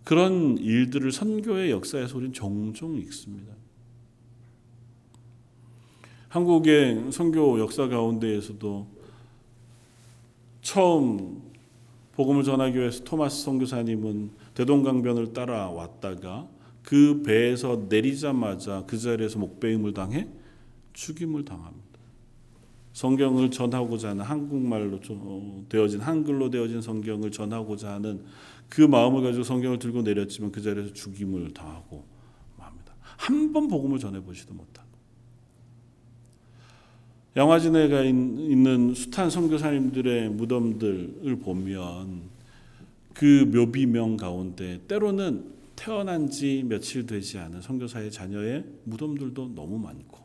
그런 0.04 0.56
일들을 0.56 1.10
선교의 1.10 1.70
역사에서 1.70 2.16
우리는 2.16 2.32
종종 2.32 2.96
읽습니다. 2.96 3.57
한국의 6.28 7.11
선교 7.11 7.58
역사 7.58 7.88
가운데에서도 7.88 8.87
처음 10.62 11.42
복음을 12.12 12.42
전하기 12.42 12.79
위해서 12.79 13.02
토마스 13.05 13.44
선교사님은 13.44 14.31
대동강변을 14.55 15.33
따라왔다가 15.33 16.48
그 16.83 17.22
배에서 17.22 17.87
내리자마자 17.88 18.85
그 18.87 18.98
자리에서 18.98 19.38
목배임을 19.38 19.94
당해 19.94 20.29
죽임을 20.92 21.44
당합니다. 21.44 21.87
성경을 22.92 23.50
전하고자 23.50 24.11
하는 24.11 24.24
한국말로 24.24 25.00
되어진 25.68 26.00
한글로 26.00 26.50
되어진 26.50 26.83
성경을 26.83 27.31
전하고자 27.31 27.92
하는 27.92 28.24
그 28.68 28.83
마음을 28.83 29.22
가지고 29.22 29.44
성경을 29.44 29.79
들고 29.79 30.02
내렸지만 30.02 30.50
그 30.50 30.61
자리에서 30.61 30.92
죽임을 30.92 31.55
당하고 31.55 32.05
맙니다. 32.57 32.92
한 33.00 33.52
번 33.52 33.68
복음을 33.68 33.98
전해 34.00 34.20
보지도 34.20 34.52
못하고 34.55 34.88
양화진에가 37.38 38.03
있는 38.03 38.94
숱한 38.94 39.31
선교사님들의 39.31 40.31
무덤들을 40.31 41.37
보면 41.37 42.22
그 43.14 43.48
묘비명 43.55 44.16
가운데 44.16 44.81
때로는 44.88 45.44
태어난 45.77 46.29
지 46.29 46.64
며칠 46.66 47.07
되지 47.07 47.38
않은 47.38 47.62
선교사의 47.62 48.11
자녀의 48.11 48.64
무덤들도 48.83 49.53
너무 49.55 49.79
많고 49.79 50.18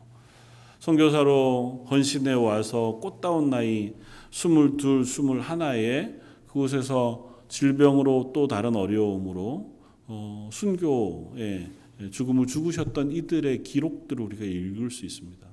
선교사로 0.80 1.86
헌신해 1.88 2.32
와서 2.32 2.98
꽃다운 3.00 3.48
나이 3.48 3.92
스물둘, 4.32 5.04
스물하나에 5.04 6.16
그곳에서 6.48 7.32
질병으로 7.46 8.32
또 8.34 8.48
다른 8.48 8.74
어려움으로 8.74 9.70
어, 10.08 10.50
순교에 10.52 11.70
죽음을 12.10 12.48
죽으셨던 12.48 13.12
이들의 13.12 13.62
기록들을 13.62 14.20
우리가 14.24 14.44
읽을 14.44 14.90
수 14.90 15.06
있습니다. 15.06 15.43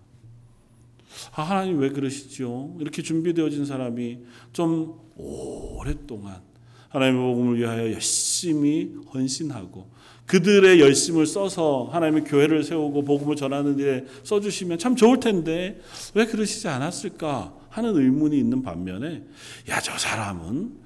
아, 1.34 1.44
하나님 1.44 1.80
왜 1.80 1.90
그러시죠? 1.90 2.76
이렇게 2.80 3.02
준비되어진 3.02 3.66
사람이 3.66 4.20
좀 4.54 5.00
오랫동안 5.16 6.42
하나님의 6.90 7.22
복음을 7.22 7.58
위하여 7.60 7.92
열심히 7.94 8.94
헌신하고 9.14 9.90
그들의 10.26 10.80
열심을 10.80 11.26
써서 11.26 11.90
하나님의 11.92 12.24
교회를 12.26 12.64
세우고 12.64 13.04
복음을 13.04 13.36
전하는 13.36 13.78
일에 13.80 14.06
써주시면 14.24 14.78
참 14.78 14.96
좋을 14.96 15.20
텐데 15.20 15.80
왜 16.14 16.26
그러시지 16.26 16.68
않았을까 16.68 17.54
하는 17.70 17.96
의문이 17.98 18.38
있는 18.38 18.62
반면에 18.62 19.24
야 19.70 19.80
저 19.82 19.98
사람은 19.98 20.80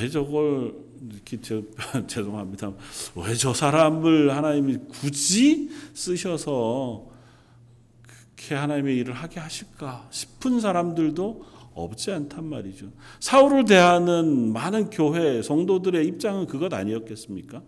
왜 0.00 0.08
저걸 0.08 0.74
이렇게 1.12 1.40
저, 1.40 1.62
죄송합니다 2.08 2.72
왜 3.14 3.34
저 3.36 3.54
사람을 3.54 4.34
하나님이 4.36 4.78
굳이 4.88 5.70
쓰셔서 5.94 7.07
그렇게 8.38 8.54
하나님의 8.54 8.96
일을 8.98 9.14
하게 9.14 9.40
하실까 9.40 10.06
싶은 10.10 10.60
사람들도 10.60 11.44
없지 11.74 12.12
않단 12.12 12.44
말이죠. 12.44 12.90
사울을 13.20 13.64
대하는 13.64 14.52
많은 14.52 14.90
교회 14.90 15.42
성도들의 15.42 16.06
입장은 16.06 16.46
그것 16.46 16.72
아니었겠습니까? 16.72 17.62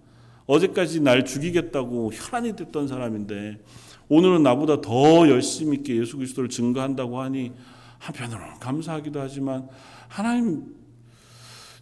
어제까지 0.47 1.01
날 1.01 1.25
죽이겠다고 1.25 2.13
혈안이 2.13 2.57
됐던 2.57 2.89
사람인데 2.89 3.63
오늘은 4.09 4.43
나보다 4.43 4.81
더 4.81 5.29
열심히 5.29 5.79
있게 5.79 5.97
예수 5.97 6.17
그리스도를 6.17 6.49
증거한다고 6.49 7.21
하니 7.21 7.53
한편으로는 7.99 8.59
감사하기도 8.59 9.21
하지만 9.21 9.69
하나님 10.09 10.75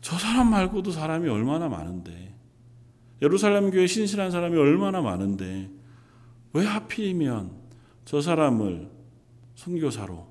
저 0.01 0.19
사람 0.19 0.51
말고도 0.51 0.91
사람이 0.91 1.29
얼마나 1.29 1.69
많은데 1.69 2.35
예루살렘 3.23 3.71
교회 3.71 3.87
신실한 3.87 4.31
사람이 4.31 4.57
얼마나 4.59 5.01
많은데 5.01 5.71
왜 6.53 6.65
하필이면 6.65 7.58
저 8.09 8.23
사람을 8.23 8.91
선교사로 9.55 10.27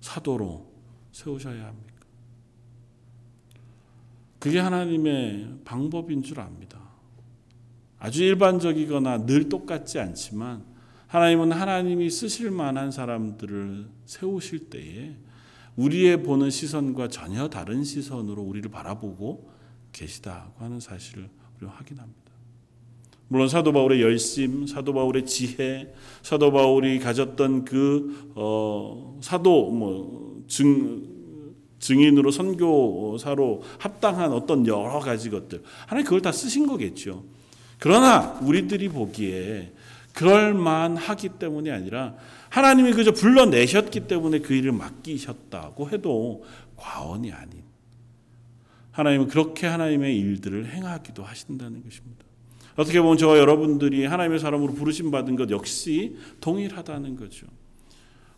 사도로 0.00 0.72
세우셔야 1.12 1.66
합니까? 1.66 2.06
그게 4.38 4.58
하나님의 4.58 5.58
방법인 5.66 6.22
줄 6.22 6.40
압니다. 6.40 6.80
아주 7.98 8.24
일반적이거나 8.24 9.26
늘 9.26 9.50
똑같지 9.50 9.98
않지만 9.98 10.64
하나님은 11.08 11.52
하나님이 11.52 12.08
쓰실 12.08 12.50
만한 12.50 12.90
사람들을 12.90 13.90
세우실 14.06 14.70
때에 14.70 15.14
우리의 15.76 16.22
보는 16.22 16.48
시선과 16.48 17.08
전혀 17.08 17.50
다른 17.50 17.84
시선으로 17.84 18.40
우리를 18.40 18.70
바라보고 18.70 19.52
계시다고 19.92 20.64
하는 20.64 20.80
사실을 20.80 21.28
우리가 21.58 21.70
확인합니다. 21.70 22.27
물론 23.28 23.48
사도 23.48 23.72
바울의 23.72 24.00
열심, 24.00 24.66
사도 24.66 24.94
바울의 24.94 25.26
지혜, 25.26 25.92
사도 26.22 26.50
바울이 26.50 26.98
가졌던 26.98 27.64
그 27.64 28.32
어, 28.34 29.18
사도 29.20 29.70
뭐 29.70 30.42
증, 30.48 31.06
증인으로 31.78 32.30
선교사로 32.30 33.62
합당한 33.78 34.32
어떤 34.32 34.66
여러 34.66 34.98
가지 34.98 35.30
것들 35.30 35.62
하나님 35.86 36.04
그걸 36.04 36.22
다 36.22 36.32
쓰신 36.32 36.66
거겠죠. 36.66 37.24
그러나 37.78 38.38
우리들이 38.42 38.88
보기에 38.88 39.72
그럴 40.14 40.54
만하기 40.54 41.28
때문이 41.38 41.70
아니라 41.70 42.16
하나님이 42.48 42.92
그저 42.92 43.12
불러내셨기 43.12 44.08
때문에 44.08 44.40
그 44.40 44.54
일을 44.54 44.72
맡기셨다고 44.72 45.90
해도 45.90 46.44
과언이 46.76 47.30
아닌 47.30 47.62
하나님은 48.90 49.28
그렇게 49.28 49.66
하나님의 49.66 50.18
일들을 50.18 50.72
행하기도 50.72 51.22
하신다는 51.22 51.84
것입니다. 51.84 52.27
어떻게 52.78 53.00
보면 53.00 53.16
저와 53.18 53.38
여러분들이 53.38 54.06
하나님의 54.06 54.38
사람으로 54.38 54.72
부르심 54.72 55.10
받은 55.10 55.34
것 55.34 55.50
역시 55.50 56.14
동일하다는 56.40 57.16
거죠. 57.16 57.48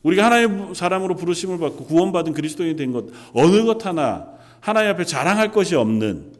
우리가 0.03 0.24
하나님의 0.24 0.74
사람으로 0.74 1.14
부르심을 1.14 1.59
받고 1.59 1.85
구원받은 1.85 2.33
그리스도인이 2.33 2.74
된 2.74 2.90
것 2.90 3.05
어느 3.35 3.64
것 3.66 3.85
하나 3.85 4.29
하나님 4.61 4.92
앞에 4.92 5.05
자랑할 5.05 5.53
것이 5.53 5.74
없는 5.76 6.33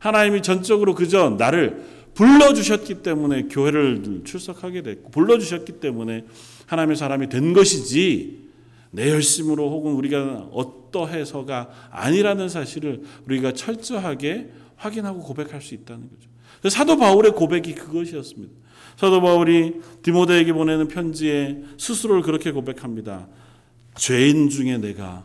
하나님이 0.00 0.42
전적으로 0.42 0.96
그저 0.96 1.30
나를 1.30 1.84
불러주셨기 2.14 3.02
때문에 3.02 3.42
교회를 3.44 4.22
출석하게 4.24 4.82
됐고 4.82 5.10
불러주셨기 5.12 5.74
때문에 5.74 6.24
하나님의 6.66 6.96
사람이 6.96 7.28
된 7.28 7.52
것이지 7.52 8.46
내 8.90 9.10
열심으로 9.10 9.70
혹은 9.70 9.92
우리가 9.92 10.48
어떠해서가 10.50 11.68
아니라는 11.92 12.48
사실을 12.48 13.02
우리가 13.26 13.52
철저하게 13.52 14.50
확인하고 14.74 15.20
고백할 15.20 15.62
수 15.62 15.74
있다는 15.74 16.08
거죠. 16.10 16.35
사도 16.70 16.96
바울의 16.96 17.32
고백이 17.32 17.74
그것이었습니다. 17.74 18.52
사도 18.96 19.20
바울이 19.20 19.80
디모데에게 20.02 20.52
보내는 20.52 20.88
편지에 20.88 21.62
스스로를 21.78 22.22
그렇게 22.22 22.50
고백합니다. 22.50 23.28
죄인 23.94 24.48
중에 24.48 24.78
내가 24.78 25.24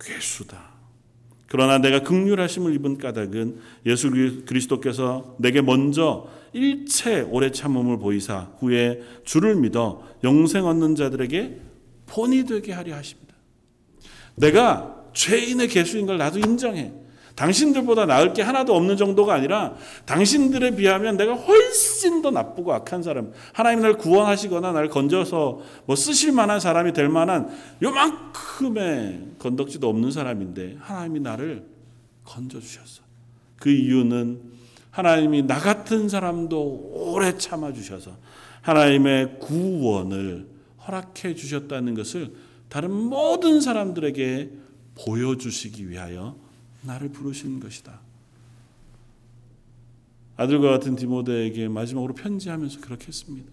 괴수다. 0.00 0.72
그러나 1.48 1.78
내가 1.78 2.00
극률하심을 2.00 2.74
입은 2.74 2.98
까닭은 2.98 3.60
예수 3.86 4.10
그리스도께서 4.46 5.36
내게 5.38 5.60
먼저 5.60 6.26
일체 6.54 7.20
오래 7.20 7.50
참음을 7.50 7.98
보이사 7.98 8.50
후에 8.58 9.02
주를 9.24 9.56
믿어 9.56 10.02
영생 10.24 10.64
얻는 10.64 10.94
자들에게 10.94 11.60
본이 12.06 12.44
되게 12.44 12.72
하려 12.72 12.94
하십니다. 12.94 13.34
내가 14.34 14.96
죄인의 15.12 15.68
개수인 15.68 16.06
걸 16.06 16.18
나도 16.18 16.38
인정해. 16.38 16.92
당신들보다 17.34 18.06
나을 18.06 18.32
게 18.32 18.42
하나도 18.42 18.74
없는 18.74 18.96
정도가 18.96 19.34
아니라 19.34 19.74
당신들에 20.06 20.76
비하면 20.76 21.16
내가 21.16 21.34
훨씬 21.34 22.22
더 22.22 22.30
나쁘고 22.30 22.72
악한 22.72 23.02
사람, 23.02 23.32
하나님 23.52 23.80
날 23.80 23.94
구원하시거나 23.94 24.72
날 24.72 24.88
건져서 24.88 25.60
뭐 25.86 25.96
쓰실 25.96 26.32
만한 26.32 26.60
사람이 26.60 26.92
될 26.92 27.08
만한 27.08 27.48
요만큼의 27.82 29.20
건덕지도 29.38 29.88
없는 29.88 30.10
사람인데 30.10 30.76
하나님이 30.80 31.20
나를 31.20 31.66
건져 32.24 32.60
주셨어. 32.60 33.02
그 33.56 33.70
이유는 33.70 34.40
하나님이 34.90 35.42
나 35.44 35.58
같은 35.58 36.08
사람도 36.08 36.90
오래 36.92 37.36
참아 37.36 37.72
주셔서 37.72 38.12
하나님의 38.60 39.38
구원을 39.40 40.46
허락해 40.86 41.34
주셨다는 41.34 41.94
것을 41.94 42.32
다른 42.68 42.90
모든 42.90 43.60
사람들에게 43.60 44.50
보여주시기 44.94 45.88
위하여 45.88 46.36
나를 46.82 47.10
부르신 47.10 47.60
것이다. 47.60 48.00
아들과 50.36 50.70
같은 50.70 50.96
디모데에게 50.96 51.68
마지막으로 51.68 52.14
편지하면서 52.14 52.80
그렇게 52.80 53.08
했습니다. 53.08 53.50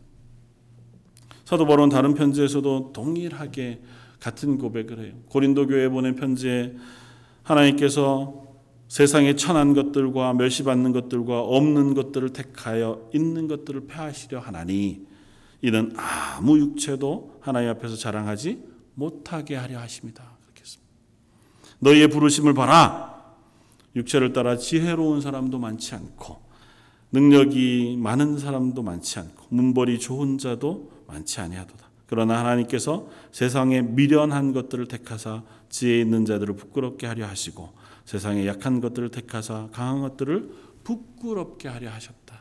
사도 1.46 1.66
바울은 1.66 1.90
다른 1.90 2.14
편지에서도 2.14 2.92
동일하게 2.94 3.82
같은 4.20 4.58
고백을 4.58 5.00
해요. 5.00 5.14
고린도 5.30 5.68
교회에 5.68 5.90
보낸 5.90 6.16
편지에 6.16 6.76
하나님께서 7.44 8.48
세상의 8.88 9.38
천한 9.38 9.74
것들과 9.74 10.34
멸시받는 10.34 10.92
것들과 10.94 11.42
없는 11.42 11.94
것들을 11.94 12.34
택하여 12.34 13.10
있는 13.14 13.48
것들을 13.48 13.88
폐하시려 13.88 14.40
하나니 14.40 15.08
이는 15.62 15.94
아무 15.96 16.58
육체도 16.58 17.40
하나님 17.42 17.70
앞에서 17.70 17.96
자랑하지 17.96 18.64
못하게 18.96 19.56
하려 19.56 19.80
하십니다. 19.80 20.24
그렇게 20.42 20.62
했습니다. 20.62 20.90
너희의 21.80 22.08
부르심을 22.10 22.54
봐라. 22.54 23.19
육체를 24.00 24.34
따라 24.34 24.58
지혜로운 24.58 25.22
사람도 25.22 25.60
많지 25.60 25.96
않고 25.96 26.40
능력이 27.12 27.98
많은 28.00 28.38
사람도 28.38 28.84
많지 28.84 29.20
않고 29.20 29.46
문벌이 29.50 30.00
좋은 30.00 30.38
자도 30.38 30.92
많지 31.08 31.40
아니하도다. 31.42 31.90
그러나 32.08 32.40
하나님께서 32.40 33.08
세상에 33.32 33.82
미련한 33.82 34.54
것들을 34.54 34.88
택하사 34.88 35.44
지혜 35.70 36.02
있는 36.02 36.26
자들을 36.26 36.56
부끄럽게 36.56 37.08
하려 37.08 37.28
하시고 37.28 37.72
세상에 38.06 38.48
약한 38.48 38.82
것들을 38.82 39.10
택하사 39.10 39.70
강한 39.72 40.02
것들을 40.02 40.50
부끄럽게 40.84 41.68
하려 41.68 41.92
하셨다. 41.92 42.40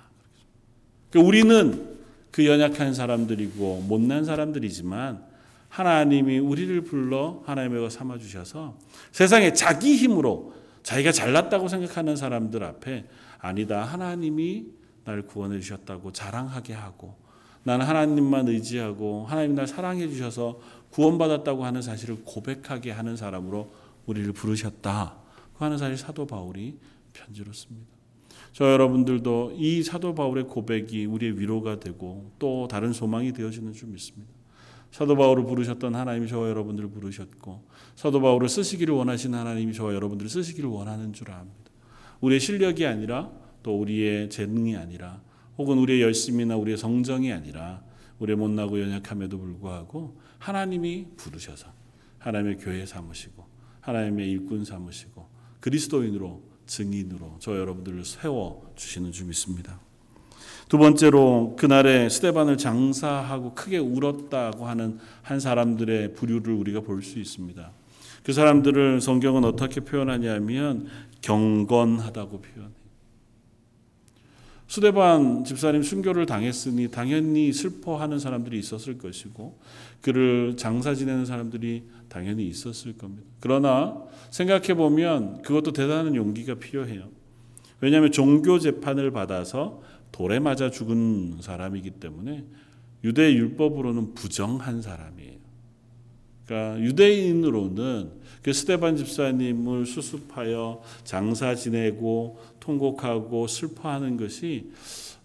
그러니까 1.10 1.28
우리는 1.28 1.98
그 2.30 2.46
연약한 2.46 2.94
사람들이고 2.94 3.84
못난 3.86 4.24
사람들이지만 4.24 5.26
하나님이 5.68 6.38
우리를 6.38 6.80
불러 6.82 7.42
하나님의 7.44 7.90
삼아 7.90 8.18
주셔서 8.18 8.78
세상에 9.12 9.52
자기 9.52 9.96
힘으로 9.96 10.54
자기가 10.88 11.12
잘났다고 11.12 11.68
생각하는 11.68 12.16
사람들 12.16 12.64
앞에 12.64 13.04
아니다. 13.40 13.84
하나님이 13.84 14.68
날 15.04 15.20
구원해 15.20 15.60
주셨다고 15.60 16.12
자랑하게 16.12 16.72
하고 16.72 17.14
나는 17.62 17.84
하나님만 17.84 18.48
의지하고 18.48 19.26
하나님 19.26 19.54
날 19.54 19.66
사랑해 19.66 20.08
주셔서 20.08 20.58
구원받았다고 20.88 21.66
하는 21.66 21.82
사실을 21.82 22.22
고백하게 22.24 22.90
하는 22.90 23.18
사람으로 23.18 23.70
우리를 24.06 24.32
부르셨다. 24.32 25.18
그 25.58 25.62
하는 25.62 25.76
사실 25.76 25.98
사도 25.98 26.26
바울이 26.26 26.78
편지로 27.12 27.52
씁니다. 27.52 27.90
저 28.54 28.72
여러분들도 28.72 29.56
이 29.58 29.82
사도 29.82 30.14
바울의 30.14 30.44
고백이 30.44 31.04
우리의 31.04 31.38
위로가 31.38 31.80
되고 31.80 32.32
또 32.38 32.66
다른 32.66 32.94
소망이 32.94 33.34
되어지는 33.34 33.74
줄 33.74 33.88
믿습니다. 33.88 34.32
사도 34.90 35.16
바울을 35.16 35.44
부르셨던 35.44 35.94
하나님이 35.94 36.28
저와 36.28 36.48
여러분들을 36.48 36.90
부르셨고 36.90 37.64
사도 37.94 38.20
바울을 38.20 38.48
쓰시기를 38.48 38.94
원하시는 38.94 39.38
하나님이 39.38 39.72
저와 39.72 39.94
여러분들을 39.94 40.28
쓰시기를 40.28 40.68
원하는 40.68 41.12
줄 41.12 41.30
압니다. 41.30 41.70
우리의 42.20 42.40
실력이 42.40 42.86
아니라 42.86 43.30
또 43.62 43.78
우리의 43.78 44.30
재능이 44.30 44.76
아니라 44.76 45.20
혹은 45.56 45.78
우리의 45.78 46.02
열심이나 46.02 46.56
우리의 46.56 46.76
성정이 46.76 47.32
아니라 47.32 47.82
우리의 48.18 48.36
못나고 48.36 48.80
연약함에도 48.80 49.38
불구하고 49.38 50.18
하나님이 50.38 51.08
부르셔서 51.16 51.72
하나님의 52.18 52.58
교회 52.58 52.84
삼으시고 52.84 53.46
하나님의 53.80 54.30
일꾼 54.30 54.64
삼으시고 54.64 55.28
그리스도인으로 55.60 56.42
증인으로 56.66 57.36
저 57.40 57.56
여러분들을 57.58 58.04
세워 58.04 58.72
주시는 58.76 59.12
줄 59.12 59.26
믿습니다. 59.26 59.80
두 60.68 60.76
번째로 60.76 61.56
그날에 61.58 62.08
스테반을 62.08 62.58
장사하고 62.58 63.54
크게 63.54 63.78
울었다고 63.78 64.66
하는 64.66 64.98
한 65.22 65.40
사람들의 65.40 66.14
부류를 66.14 66.52
우리가 66.54 66.80
볼 66.80 67.02
수 67.02 67.18
있습니다. 67.18 67.70
그 68.22 68.32
사람들을 68.34 69.00
성경은 69.00 69.44
어떻게 69.44 69.80
표현하냐면 69.80 70.86
경건하다고 71.22 72.42
표현해요. 72.42 72.78
수대반 74.66 75.44
집사님 75.44 75.82
순교를 75.82 76.26
당했으니 76.26 76.88
당연히 76.88 77.54
슬퍼하는 77.54 78.18
사람들이 78.18 78.58
있었을 78.58 78.98
것이고 78.98 79.58
그를 80.02 80.58
장사 80.58 80.94
지내는 80.94 81.24
사람들이 81.24 81.84
당연히 82.10 82.46
있었을 82.46 82.98
겁니다. 82.98 83.24
그러나 83.40 83.96
생각해 84.30 84.74
보면 84.74 85.40
그것도 85.40 85.72
대단한 85.72 86.14
용기가 86.14 86.56
필요해요. 86.56 87.04
왜냐하면 87.80 88.12
종교 88.12 88.58
재판을 88.58 89.10
받아서 89.10 89.80
돌에 90.12 90.38
맞아 90.40 90.70
죽은 90.70 91.38
사람이기 91.40 91.92
때문에 91.92 92.44
유대 93.04 93.32
율법으로는 93.32 94.14
부정한 94.14 94.82
사람이에요. 94.82 95.38
그러니까 96.46 96.80
유대인으로는 96.80 98.10
그 98.42 98.52
스테반 98.52 98.96
집사님을 98.96 99.84
수습하여 99.84 100.82
장사 101.04 101.54
지내고 101.54 102.40
통곡하고 102.60 103.46
슬퍼하는 103.46 104.16
것이 104.16 104.70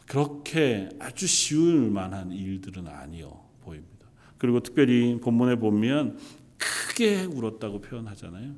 그렇게 0.05 0.89
아주 0.99 1.25
쉬울 1.25 1.89
만한 1.89 2.31
일들은 2.31 2.87
아니요 2.87 3.39
보입니다. 3.61 4.07
그리고 4.37 4.59
특별히 4.59 5.17
본문에 5.21 5.55
보면 5.55 6.17
크게 6.57 7.23
울었다고 7.23 7.79
표현하잖아요. 7.81 8.51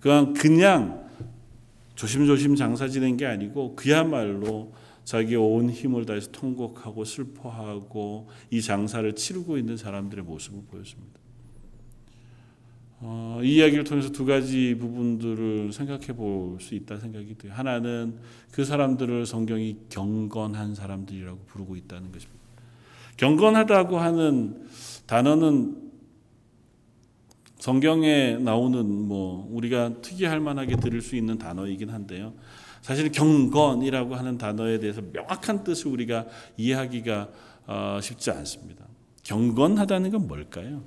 그냥 0.00 0.32
그냥 0.32 1.08
조심조심 1.96 2.54
장사 2.54 2.88
지낸 2.88 3.16
게 3.16 3.26
아니고 3.26 3.74
그야말로 3.74 4.72
자기 5.04 5.36
온 5.36 5.70
힘을 5.70 6.06
다해서 6.06 6.30
통곡하고 6.30 7.04
슬퍼하고 7.04 8.28
이 8.50 8.62
장사를 8.62 9.12
치르고 9.14 9.58
있는 9.58 9.76
사람들의 9.76 10.24
모습을 10.24 10.62
보였습니다. 10.70 11.22
어, 13.04 13.40
이 13.42 13.56
이야기를 13.56 13.82
통해서 13.82 14.10
두 14.12 14.24
가지 14.24 14.76
부분들을 14.78 15.72
생각해 15.72 16.08
볼 16.14 16.60
수 16.60 16.76
있다 16.76 16.98
생각이 16.98 17.36
돼요. 17.36 17.52
하나는 17.52 18.14
그 18.52 18.64
사람들을 18.64 19.26
성경이 19.26 19.76
경건한 19.88 20.76
사람들이라고 20.76 21.40
부르고 21.46 21.74
있다는 21.74 22.12
것입니다. 22.12 22.40
경건하다고 23.16 23.98
하는 23.98 24.68
단어는 25.06 25.82
성경에 27.58 28.36
나오는 28.36 28.84
뭐 28.86 29.48
우리가 29.50 30.00
특이할 30.00 30.40
만하게 30.40 30.76
들을 30.76 31.00
수 31.00 31.16
있는 31.16 31.38
단어이긴 31.38 31.90
한데요. 31.90 32.34
사실 32.82 33.12
경건이라고 33.12 34.16
하는 34.16 34.36
단어에 34.36 34.80
대해서 34.80 35.00
명확한 35.00 35.64
뜻을 35.64 35.86
우리가 35.90 36.26
이해하기가 36.56 37.28
어, 37.66 37.98
쉽지 38.02 38.30
않습니다. 38.32 38.84
경건하다는 39.22 40.10
건 40.10 40.26
뭘까요? 40.26 40.82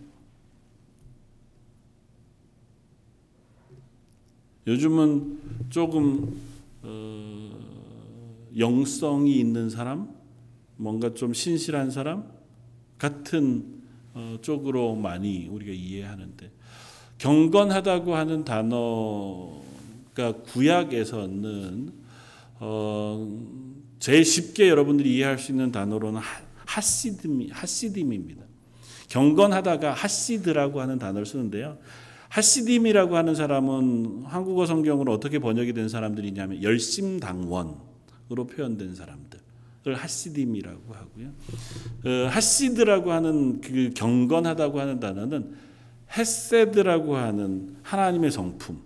요즘은 4.67 5.69
조금 5.69 6.37
어, 6.83 7.51
영성이 8.57 9.39
있는 9.39 9.69
사람, 9.69 10.09
뭔가 10.75 11.13
좀 11.13 11.33
신실한 11.33 11.91
사람 11.91 12.29
같은 12.97 13.83
어, 14.13 14.37
쪽으로 14.41 14.95
많이 14.95 15.47
우리가 15.47 15.71
이해하는데 15.71 16.51
경건하다고 17.19 18.15
하는 18.15 18.43
단어 18.43 19.63
가 20.15 20.31
구약에서는 20.31 21.91
어, 22.61 23.37
제일 23.99 24.23
쉽게 24.23 24.69
여러분들이 24.69 25.13
이해할 25.13 25.37
수 25.37 25.51
있는 25.51 25.71
단어로는 25.73 26.21
하, 26.21 26.41
하시dim, 26.65 27.49
하시딤입니다. 27.51 28.43
경건하다가 29.09 29.91
하시드라고 29.91 30.79
하는 30.79 30.97
단어를 30.99 31.25
쓰는데요. 31.25 31.77
하시딤이라고 32.29 33.17
하는 33.17 33.35
사람은 33.35 34.23
한국어 34.25 34.65
성경으로 34.65 35.11
어떻게 35.11 35.37
번역이 35.39 35.73
된 35.73 35.89
사람들이냐면 35.89 36.63
열심당원으로 36.63 38.47
표현된 38.55 38.95
사람들을 38.95 39.95
하시딤이라고 39.95 40.93
하고요. 40.93 41.27
어, 42.05 42.29
하시드라고 42.29 43.11
하는 43.11 43.59
그 43.59 43.91
경건하다고 43.93 44.79
하는 44.79 44.99
단어는 45.01 45.55
헤세드라고 46.17 47.17
하는 47.17 47.75
하나님의 47.83 48.31
성품. 48.31 48.84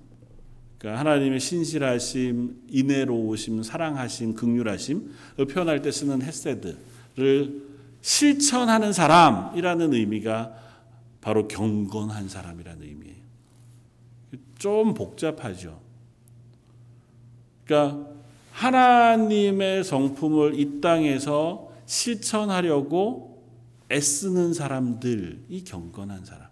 그러니까 0.80 1.00
하나님의 1.02 1.40
신실하심, 1.42 2.64
인애로우심, 2.70 3.62
사랑하심, 3.64 4.34
극률하심을 4.34 5.46
표현할 5.50 5.82
때 5.82 5.92
쓰는 5.92 6.22
헤세드를 6.22 7.68
실천하는 8.02 8.94
사람이라는 8.94 9.94
의미가 9.94 10.54
바로 11.22 11.48
경건한 11.50 12.30
사람이라는 12.30 12.82
의미예요. 12.82 13.20
좀 14.58 14.94
복잡하죠. 14.94 15.80
그러니까 17.66 18.08
하나님의 18.54 19.84
성품을 19.84 20.60
이 20.60 20.80
땅에서 20.80 21.72
실천하려고 21.86 23.44
애쓰는 23.92 24.54
사람들이 24.54 25.64
경건한 25.66 26.24
사람. 26.24 26.49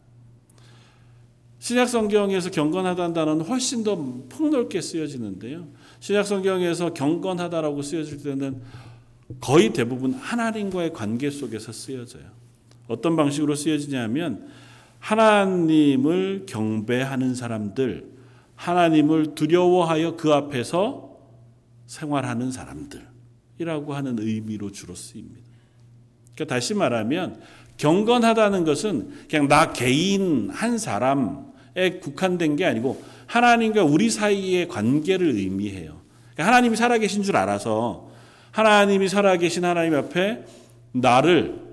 신약 1.68 1.90
성경에서 1.90 2.50
경건하다는 2.50 3.14
단어는 3.14 3.46
훨씬 3.46 3.84
더 3.84 3.98
폭넓게 4.30 4.80
쓰여지는데요. 4.80 5.68
신약 6.00 6.26
성경에서 6.26 6.94
경건하다라고 6.94 7.82
쓰여질 7.82 8.24
때는 8.24 8.62
거의 9.42 9.74
대부분 9.74 10.14
하나님과의 10.14 10.94
관계 10.94 11.30
속에서 11.30 11.74
쓰여져요. 11.74 12.24
어떤 12.88 13.18
방식으로 13.18 13.56
쓰여지냐면 13.56 14.48
하나님을 15.00 16.46
경배하는 16.48 17.36
사람들, 17.36 18.14
하나님을 18.56 19.36
두려워하여 19.36 20.16
그 20.16 20.32
앞에서 20.32 21.18
생활하는 21.86 22.50
사람들이라고 22.50 23.94
하는 23.94 24.20
의미로 24.20 24.72
주로 24.72 24.96
쓰입니다. 24.96 25.44
그러니까 26.34 26.56
다시 26.56 26.74
말하면 26.74 27.42
경건하다는 27.76 28.64
것은 28.64 29.10
그냥 29.30 29.50
나 29.50 29.74
개인 29.74 30.50
한 30.50 30.78
사람에 30.78 31.47
국한된 32.02 32.56
게 32.56 32.66
아니고 32.66 33.02
하나님과 33.28 33.84
우리 33.84 34.10
사이의 34.10 34.68
관계를 34.68 35.28
의미해요. 35.36 36.02
그러니까 36.34 36.48
하나님이 36.48 36.76
살아계신 36.76 37.24
줄 37.24 37.38
알아서 37.38 38.08
하나님이 38.52 39.08
살아계신 39.08 39.64
하나님 39.66 39.96
앞에 39.96 40.44
나를 40.92 41.68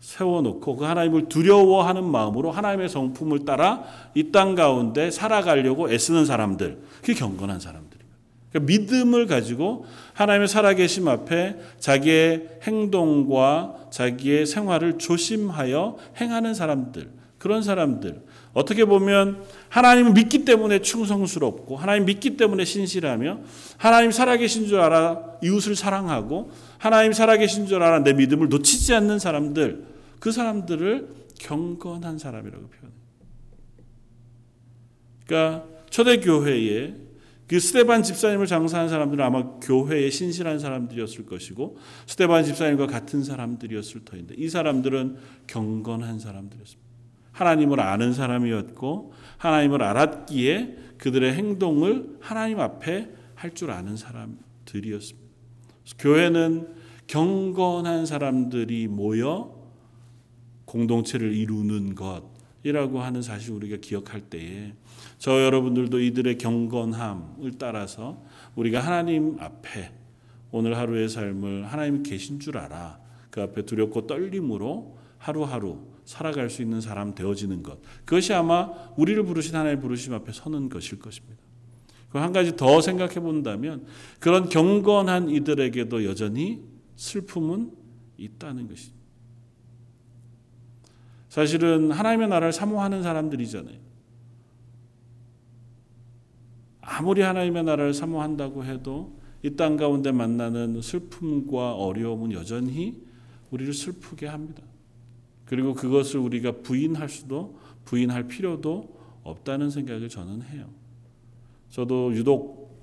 세워놓고 0.00 0.76
그 0.76 0.84
하나님을 0.84 1.28
두려워하는 1.28 2.04
마음으로 2.04 2.50
하나님의 2.50 2.88
성품을 2.88 3.44
따라 3.44 3.84
이 4.14 4.30
땅 4.32 4.54
가운데 4.54 5.10
살아가려고 5.10 5.90
애쓰는 5.90 6.24
사람들, 6.24 6.78
그게 7.00 7.14
경건한 7.14 7.60
사람들입니다. 7.60 8.16
그러니까 8.50 8.72
믿음을 8.72 9.26
가지고 9.26 9.86
하나님의 10.14 10.48
살아계심 10.48 11.08
앞에 11.08 11.56
자기의 11.78 12.60
행동과 12.62 13.88
자기의 13.90 14.46
생활을 14.46 14.98
조심하여 14.98 15.96
행하는 16.20 16.54
사람들, 16.54 17.10
그런 17.38 17.62
사람들. 17.62 18.22
어떻게 18.52 18.84
보면 18.84 19.44
하나님을 19.68 20.12
믿기 20.12 20.44
때문에 20.44 20.80
충성스럽고 20.80 21.76
하나님 21.76 22.04
믿기 22.04 22.36
때문에 22.36 22.64
신실하며 22.64 23.40
하나님 23.76 24.10
살아계신 24.10 24.66
줄 24.66 24.80
알아 24.80 25.38
이웃을 25.42 25.76
사랑하고 25.76 26.50
하나님 26.78 27.12
살아계신 27.12 27.66
줄 27.66 27.82
알아 27.82 28.00
내 28.00 28.12
믿음을 28.12 28.48
놓치지 28.48 28.94
않는 28.94 29.18
사람들 29.18 29.86
그 30.18 30.32
사람들을 30.32 31.08
경건한 31.38 32.18
사람이라고 32.18 32.68
표현해요. 32.68 33.00
그러니까 35.26 35.64
초대교회에 35.90 36.94
그 37.46 37.58
스테반 37.58 38.02
집사님을 38.02 38.46
장사한 38.46 38.88
사람들은 38.88 39.24
아마 39.24 39.42
교회에 39.58 40.10
신실한 40.10 40.60
사람들이었을 40.60 41.26
것이고 41.26 41.78
스테반 42.06 42.44
집사님과 42.44 42.86
같은 42.86 43.24
사람들이었을 43.24 44.04
터인데 44.04 44.34
이 44.38 44.48
사람들은 44.48 45.16
경건한 45.48 46.20
사람들이었습니다. 46.20 46.89
하나님을 47.40 47.80
아는 47.80 48.12
사람이었고 48.12 49.14
하나님을 49.38 49.82
알았기에 49.82 50.76
그들의 50.98 51.32
행동을 51.32 52.18
하나님 52.20 52.60
앞에 52.60 53.10
할 53.34 53.54
줄 53.54 53.70
아는 53.70 53.96
사람들이었습니다. 53.96 55.30
교회는 55.98 56.68
경건한 57.06 58.04
사람들이 58.04 58.86
모여 58.86 59.58
공동체를 60.66 61.34
이루는 61.34 61.94
것이라고 61.94 63.00
하는 63.00 63.22
사실 63.22 63.52
우리가 63.52 63.78
기억할 63.78 64.20
때에 64.20 64.74
저 65.18 65.42
여러분들도 65.42 65.98
이들의 66.00 66.36
경건함을 66.36 67.52
따라서 67.58 68.22
우리가 68.54 68.80
하나님 68.80 69.38
앞에 69.40 69.90
오늘 70.52 70.76
하루의 70.76 71.08
삶을 71.08 71.64
하나님 71.72 72.02
계신 72.02 72.38
줄 72.38 72.58
알아 72.58 73.00
그 73.30 73.40
앞에 73.40 73.64
두렵고 73.64 74.06
떨림으로 74.06 74.98
하루하루 75.20 75.78
살아갈 76.04 76.48
수 76.50 76.62
있는 76.62 76.80
사람 76.80 77.14
되어지는 77.14 77.62
것. 77.62 77.78
그것이 78.04 78.32
아마 78.32 78.72
우리를 78.96 79.22
부르신 79.22 79.54
하나님 79.54 79.78
부르심 79.80 80.14
앞에 80.14 80.32
서는 80.32 80.70
것일 80.70 80.98
것입니다. 80.98 81.36
한 82.08 82.32
가지 82.32 82.56
더 82.56 82.80
생각해 82.80 83.20
본다면 83.20 83.86
그런 84.18 84.48
경건한 84.48 85.28
이들에게도 85.28 86.04
여전히 86.04 86.64
슬픔은 86.96 87.70
있다는 88.16 88.66
것입니다. 88.66 88.98
사실은 91.28 91.92
하나님의 91.92 92.28
나라를 92.28 92.52
사모하는 92.52 93.04
사람들이잖아요. 93.04 93.78
아무리 96.80 97.20
하나님의 97.22 97.62
나라를 97.62 97.94
사모한다고 97.94 98.64
해도 98.64 99.20
이 99.42 99.54
땅 99.54 99.76
가운데 99.76 100.10
만나는 100.10 100.82
슬픔과 100.82 101.74
어려움은 101.74 102.32
여전히 102.32 103.00
우리를 103.50 103.72
슬프게 103.72 104.26
합니다. 104.26 104.62
그리고 105.50 105.74
그것을 105.74 106.20
우리가 106.20 106.52
부인할 106.62 107.08
수도 107.08 107.58
부인할 107.84 108.28
필요도 108.28 108.88
없다는 109.24 109.70
생각을 109.70 110.08
저는 110.08 110.42
해요. 110.42 110.68
저도 111.70 112.14
유독 112.14 112.80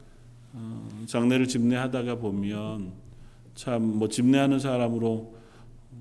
어, 0.51 0.89
장례를 1.05 1.47
집례하다가 1.47 2.15
보면 2.15 2.91
참 3.55 3.81
뭐 3.81 4.09
집례하는 4.09 4.59
사람으로 4.59 5.37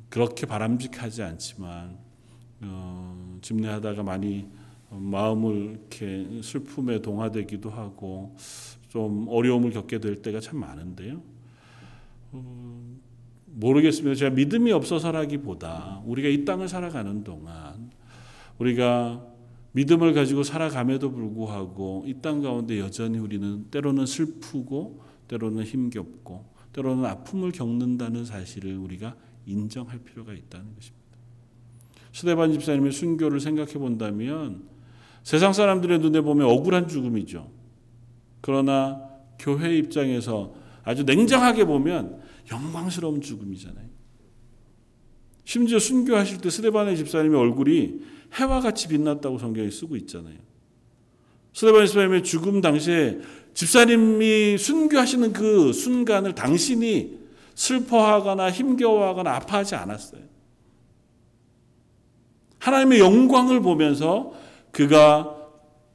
그렇게 0.09 0.45
바람직하지 0.45 1.23
않지만 1.23 1.99
어, 2.63 3.39
집례하다가 3.43 4.03
많이 4.03 4.49
마음을 4.91 5.55
이렇게 5.71 6.43
슬픔에 6.43 7.01
동화되기도 7.01 7.71
하고 7.71 8.35
좀 8.89 9.29
어려움을 9.29 9.71
겪게 9.71 10.01
될 10.01 10.21
때가 10.21 10.41
참 10.41 10.59
많은데요. 10.59 11.23
어, 12.33 12.86
모르겠습니다. 13.57 14.15
제가 14.15 14.35
믿음이 14.35 14.71
없어서라기보다 14.73 16.03
우리가 16.05 16.29
이 16.29 16.45
땅을 16.45 16.69
살아가는 16.69 17.25
동안 17.25 17.91
우리가 18.59 19.25
믿음을 19.73 20.13
가지고 20.15 20.43
살아감에도 20.43 21.11
불구하고 21.11 22.05
이 22.07 22.21
땅 22.21 22.43
가운데 22.43 22.79
여전히 22.79 23.19
우리는 23.19 23.67
때로는 23.71 24.07
슬프고 24.07 25.03
때로는 25.29 25.65
힘겹고 25.65 26.45
때로는 26.73 27.05
아픔을 27.07 27.53
겪는다는 27.53 28.25
사실을 28.25 28.77
우리가 28.77 29.17
인정할 29.47 29.99
필요가 30.01 30.33
있다는 30.33 30.67
것입니다. 30.75 31.07
스데반 32.13 32.53
집사님의 32.53 32.93
순교를 32.93 33.41
생각해 33.41 33.75
본다면 33.75 34.65
세상 35.23 35.53
사람들의 35.53 35.99
눈에 36.01 36.21
보면 36.21 36.47
억울한 36.47 36.89
죽음이죠. 36.89 37.51
그러나 38.41 39.03
교회 39.39 39.77
입장에서 39.77 40.55
아주 40.85 41.05
냉정하게 41.05 41.65
보면 41.65 42.21
영광스러운 42.51 43.21
죽음이잖아요. 43.21 43.87
심지어 45.45 45.79
순교하실 45.79 46.39
때 46.39 46.51
스데반의 46.51 46.97
집사님의 46.97 47.39
얼굴이 47.39 48.01
해와 48.35 48.61
같이 48.61 48.89
빛났다고 48.89 49.39
성경에 49.39 49.71
쓰고 49.71 49.97
있잖아요. 49.97 50.37
스데반 51.53 51.87
집사님의 51.87 52.25
죽음 52.25 52.61
당시에 52.61 53.21
집사님이 53.55 54.59
순교하시는 54.59 55.33
그 55.33 55.73
순간을 55.73 56.35
당신이 56.35 57.19
슬퍼하거나 57.55 58.51
힘겨워하거나 58.51 59.35
아파하지 59.37 59.75
않았어요. 59.77 60.21
하나님의 62.59 62.99
영광을 62.99 63.61
보면서 63.61 64.35
그가 64.73 65.35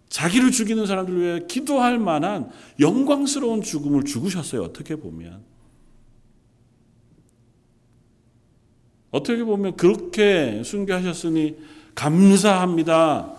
자기를 0.09 0.51
죽이는 0.51 0.85
사람들을 0.85 1.21
위해 1.21 1.45
기도할 1.47 1.99
만한 1.99 2.49
영광스러운 2.79 3.61
죽음을 3.61 4.03
죽으셨어요. 4.03 4.63
어떻게 4.63 4.95
보면. 4.95 5.50
어떻게 9.11 9.43
보면 9.43 9.75
그렇게 9.75 10.63
순교하셨으니 10.63 11.57
감사합니다. 11.95 13.33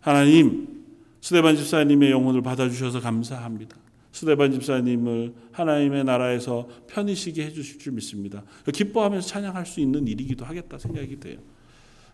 하나님, 0.00 0.84
스데반 1.20 1.56
집사님의 1.56 2.10
영혼을 2.10 2.42
받아주셔서 2.42 3.00
감사합니다. 3.00 3.76
스데반 4.10 4.52
집사님을 4.52 5.32
하나님의 5.52 6.04
나라에서 6.04 6.68
편히 6.86 7.14
쉬게 7.14 7.46
해주실 7.46 7.78
줄 7.78 7.92
믿습니다. 7.94 8.42
기뻐하면서 8.72 9.26
찬양할 9.26 9.64
수 9.64 9.80
있는 9.80 10.06
일이기도 10.06 10.44
하겠다 10.44 10.78
생각이 10.78 11.18
돼요. 11.18 11.38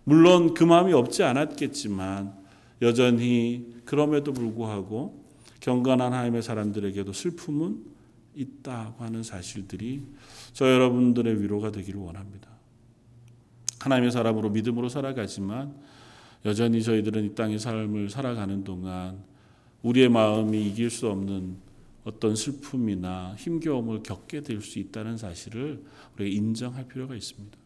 물론 0.05 0.55
그 0.55 0.63
마음이 0.65 0.93
없지 0.93 1.23
않았겠지만 1.25 2.33
여전히 2.83 3.67
그럼에도 3.85 4.33
불구하고 4.33 5.25
경건한 5.61 6.13
하나님의 6.13 6.43
사람들에게도 6.43 7.13
슬픔은 7.13 7.83
있다고 8.37 9.03
하는 9.03 9.23
사실들이 9.23 10.03
저 10.53 10.73
여러분들의 10.73 11.43
위로가 11.43 11.73
되기를 11.73 11.99
원합니다. 12.01 12.48
하나님의 13.81 14.11
사람으로 14.11 14.51
믿음으로 14.51 14.89
살아가지만 14.89 15.75
여전히 16.45 16.83
저희들은 16.83 17.25
이 17.25 17.35
땅의 17.35 17.59
삶을 17.59 18.11
살아가는 18.11 18.65
동안 18.65 19.23
우리의 19.83 20.09
마음이 20.09 20.67
이길 20.69 20.91
수 20.91 21.09
없는 21.09 21.57
어떤 22.05 22.35
슬픔이나 22.37 23.35
힘겨움을 23.37 24.03
겪게 24.03 24.43
될 24.43 24.63
수 24.63 24.79
있다는 24.79 25.17
사실을 25.17 25.85
우리가 26.17 26.37
인정할 26.37 26.89
필요가 26.89 27.15
있습니다. 27.15 27.57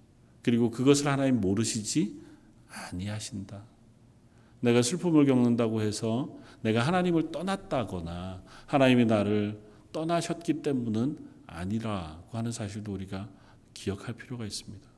그리고 0.42 0.70
그것을 0.70 1.07
하나님 1.07 1.40
모르시지 1.40 2.20
아니하신다. 2.68 3.62
내가 4.61 4.83
슬픔을 4.83 5.27
겪는다고 5.27 5.83
해서 5.83 6.37
내가 6.62 6.83
하나님을 6.87 7.33
떠났다거나 7.33 8.42
하나님이 8.66 9.05
나를 9.07 9.61
떠나셨기 9.92 10.62
때문은 10.62 11.18
아니라고 11.46 12.38
하는 12.38 12.51
사실도 12.51 12.92
우리가 12.92 13.29
기억할 13.75 14.14
필요가 14.14 14.44
있습니다. 14.44 14.91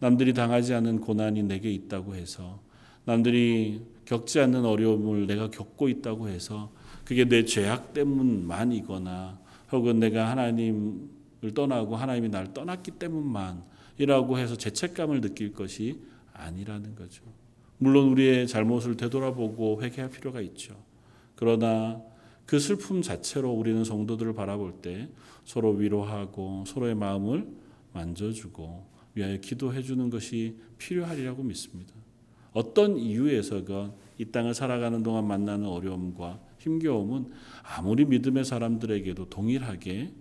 남들이 0.00 0.34
당하지 0.34 0.74
않은 0.74 1.00
고난이 1.00 1.44
내게 1.44 1.70
있다고 1.70 2.14
해서 2.14 2.60
남들이 3.04 3.82
겪지 4.06 4.40
않는 4.40 4.64
어려움을 4.64 5.26
내가 5.26 5.50
겪고 5.50 5.88
있다고 5.88 6.28
해서 6.28 6.72
그게 7.04 7.26
내 7.26 7.44
죄악 7.44 7.94
때문만이거나 7.94 9.38
혹은 9.72 10.00
내가 10.00 10.30
하나님을 10.30 11.54
떠나고 11.54 11.96
하나님이 11.96 12.28
나를 12.28 12.52
떠났기 12.52 12.92
때문만이라고 12.92 14.38
해서 14.38 14.56
죄책감을 14.56 15.20
느낄 15.20 15.52
것이 15.52 16.00
아니라는 16.32 16.94
거죠. 16.94 17.22
물론 17.78 18.08
우리의 18.08 18.48
잘못을 18.48 18.96
되돌아보고 18.96 19.82
회개할 19.82 20.10
필요가 20.10 20.40
있죠. 20.40 20.76
그러나 21.36 22.02
그 22.46 22.58
슬픔 22.58 23.00
자체로 23.00 23.52
우리는 23.52 23.84
성도들을 23.84 24.34
바라볼 24.34 24.74
때 24.82 25.08
서로 25.44 25.70
위로하고 25.70 26.64
서로의 26.66 26.94
마음을 26.94 27.46
만져주고 27.92 28.86
위하여 29.20 29.36
기도해 29.36 29.82
주는 29.82 30.10
것이 30.10 30.56
필요하리라고 30.78 31.42
믿습니다. 31.42 31.94
어떤 32.52 32.96
이유에서건 32.96 33.94
이 34.18 34.24
땅을 34.26 34.54
살아가는 34.54 35.02
동안 35.02 35.26
만나는 35.26 35.66
어려움과 35.66 36.40
힘겨움은 36.58 37.30
아무리 37.62 38.04
믿음의 38.04 38.44
사람들에게도 38.44 39.28
동일하게 39.28 40.12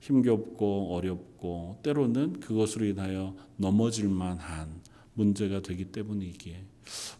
힘겹고 0.00 0.94
어렵고 0.94 1.80
때로는 1.82 2.40
그것으로 2.40 2.84
인하여 2.84 3.34
넘어질 3.56 4.08
만한 4.08 4.80
문제가 5.14 5.60
되기 5.60 5.86
때문이기에 5.86 6.62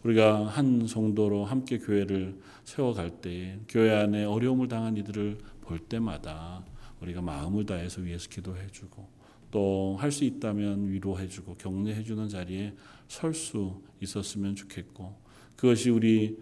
우리가 0.04 0.46
한 0.46 0.86
성도로 0.86 1.44
함께 1.44 1.78
교회를 1.78 2.38
세워갈 2.64 3.20
때 3.20 3.58
교회 3.68 3.90
안에 3.90 4.24
어려움을 4.24 4.68
당한 4.68 4.96
이들을 4.96 5.38
볼 5.62 5.78
때마다 5.80 6.64
우리가 7.00 7.20
마음을 7.20 7.66
다해서 7.66 8.00
위해서 8.02 8.28
기도해주고 8.28 9.17
또 9.50 9.96
할 9.98 10.10
수 10.12 10.24
있다면 10.24 10.90
위로해주고 10.90 11.54
격려해주는 11.54 12.28
자리에 12.28 12.74
설 13.08 13.34
수 13.34 13.80
있었으면 14.00 14.54
좋겠고 14.54 15.16
그것이 15.56 15.90
우리 15.90 16.38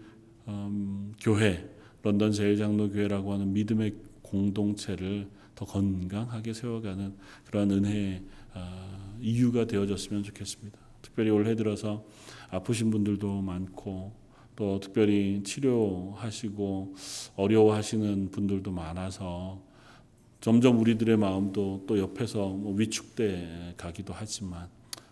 음, 0.47 1.13
교회 1.19 1.67
런던 2.03 2.31
제일장로교회라고 2.31 3.33
하는 3.33 3.53
믿음의 3.53 3.95
공동체를 4.21 5.27
더 5.55 5.65
건강하게 5.65 6.53
세워가는 6.53 7.15
그러한 7.45 7.71
은혜의 7.71 8.21
어, 8.53 9.17
이유가 9.21 9.65
되어졌으면 9.65 10.23
좋겠습니다. 10.23 10.77
특별히 11.01 11.29
올해 11.31 11.55
들어서 11.55 12.05
아프신 12.51 12.91
분들도 12.91 13.41
많고 13.41 14.13
또 14.55 14.79
특별히 14.79 15.41
치료하시고 15.43 16.95
어려워하시는 17.35 18.31
분들도 18.31 18.71
많아서 18.71 19.61
점점 20.41 20.79
우리들의 20.79 21.17
마음도 21.17 21.83
또 21.87 21.97
옆에서 21.97 22.49
뭐 22.49 22.75
위축돼 22.75 23.73
가기도 23.77 24.13
하지만 24.15 24.67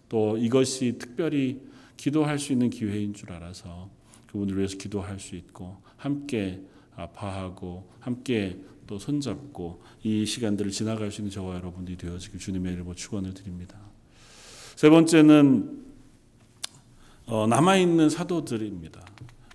또 0.08 0.38
이것이 0.38 0.98
특별히 1.00 1.62
기도할 1.98 2.38
수 2.40 2.54
있는 2.54 2.70
기회인 2.70 3.14
줄 3.14 3.32
알아서 3.32 3.90
그분들 4.28 4.58
위해서 4.58 4.78
기도할 4.78 5.20
수 5.20 5.36
있고 5.36 5.78
함께 5.98 6.62
아파하고 6.96 7.90
함께 8.00 8.60
또 8.88 9.00
손잡고 9.00 9.82
이 10.04 10.26
시간들을 10.26 10.72
지나갈 10.72 11.12
수 11.12 11.22
있는 11.22 11.32
저와 11.32 11.56
여러분들이 11.56 11.98
되어지길 11.98 12.40
주님의 12.40 12.74
이름으로 12.74 12.96
축원을 12.96 13.34
드립니다. 13.34 13.80
세 14.76 14.90
번째는 14.90 15.86
어, 17.28 17.48
남아 17.48 17.78
있는 17.78 18.10
사도들입니다. 18.10 19.04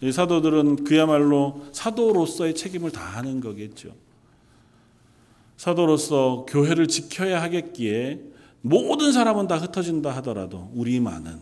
이 0.02 0.10
사도들은 0.10 0.84
그야말로 0.84 1.66
사도로서의 1.72 2.54
책임을 2.54 2.90
다하는 2.90 3.40
거겠죠. 3.40 3.94
사도로서 5.60 6.46
교회를 6.48 6.88
지켜야 6.88 7.42
하겠기에 7.42 8.18
모든 8.62 9.12
사람은 9.12 9.46
다 9.46 9.58
흩어진다 9.58 10.08
하더라도 10.16 10.70
우리만은 10.72 11.38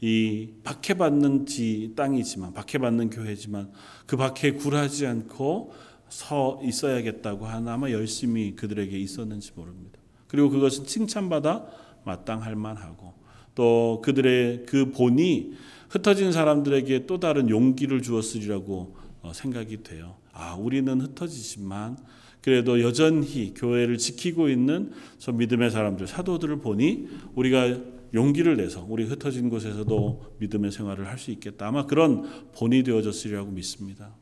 이 0.00 0.48
박해받는 0.64 1.44
지 1.44 1.92
땅이지만 1.94 2.54
박해받는 2.54 3.10
교회지만 3.10 3.70
그 4.06 4.16
박해에 4.16 4.52
굴하지 4.52 5.06
않고 5.06 5.74
서 6.08 6.58
있어야겠다고 6.64 7.44
하는 7.44 7.68
아마 7.68 7.90
열심히 7.90 8.56
그들에게 8.56 8.96
있었는지 8.96 9.52
모릅니다. 9.54 9.98
그리고 10.28 10.48
그것은 10.48 10.86
칭찬받아 10.86 11.66
마땅할 12.06 12.56
만하고 12.56 13.12
또 13.54 14.00
그들의 14.02 14.64
그 14.64 14.92
본이 14.92 15.52
흩어진 15.90 16.32
사람들에게 16.32 17.04
또 17.04 17.20
다른 17.20 17.50
용기를 17.50 18.00
주었으리라고 18.00 18.96
어, 19.20 19.32
생각이 19.34 19.82
돼요. 19.82 20.16
아, 20.32 20.54
우리는 20.54 20.98
흩어지지만 21.02 21.98
그래도 22.42 22.80
여전히 22.80 23.52
교회를 23.54 23.98
지키고 23.98 24.48
있는 24.48 24.92
저 25.18 25.32
믿음의 25.32 25.70
사람들, 25.70 26.06
사도들을 26.06 26.60
보니 26.60 27.08
우리가 27.34 27.78
용기를 28.14 28.56
내서 28.56 28.86
우리 28.88 29.04
흩어진 29.04 29.50
곳에서도 29.50 30.36
믿음의 30.38 30.72
생활을 30.72 31.06
할 31.08 31.18
수 31.18 31.30
있겠다. 31.30 31.68
아마 31.68 31.86
그런 31.86 32.50
본이 32.52 32.82
되어졌으리라고 32.82 33.50
믿습니다. 33.50 34.14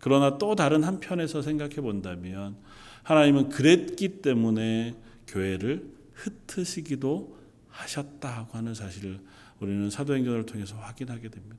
그러나 0.00 0.38
또 0.38 0.54
다른 0.54 0.84
한편에서 0.84 1.42
생각해 1.42 1.76
본다면 1.76 2.56
하나님은 3.02 3.48
그랬기 3.48 4.20
때문에 4.20 4.94
교회를 5.26 5.90
흩으시기도 6.12 7.36
하셨다고 7.70 8.56
하는 8.56 8.74
사실을 8.74 9.20
우리는 9.60 9.90
사도행전을 9.90 10.46
통해서 10.46 10.76
확인하게 10.76 11.28
됩니다. 11.28 11.56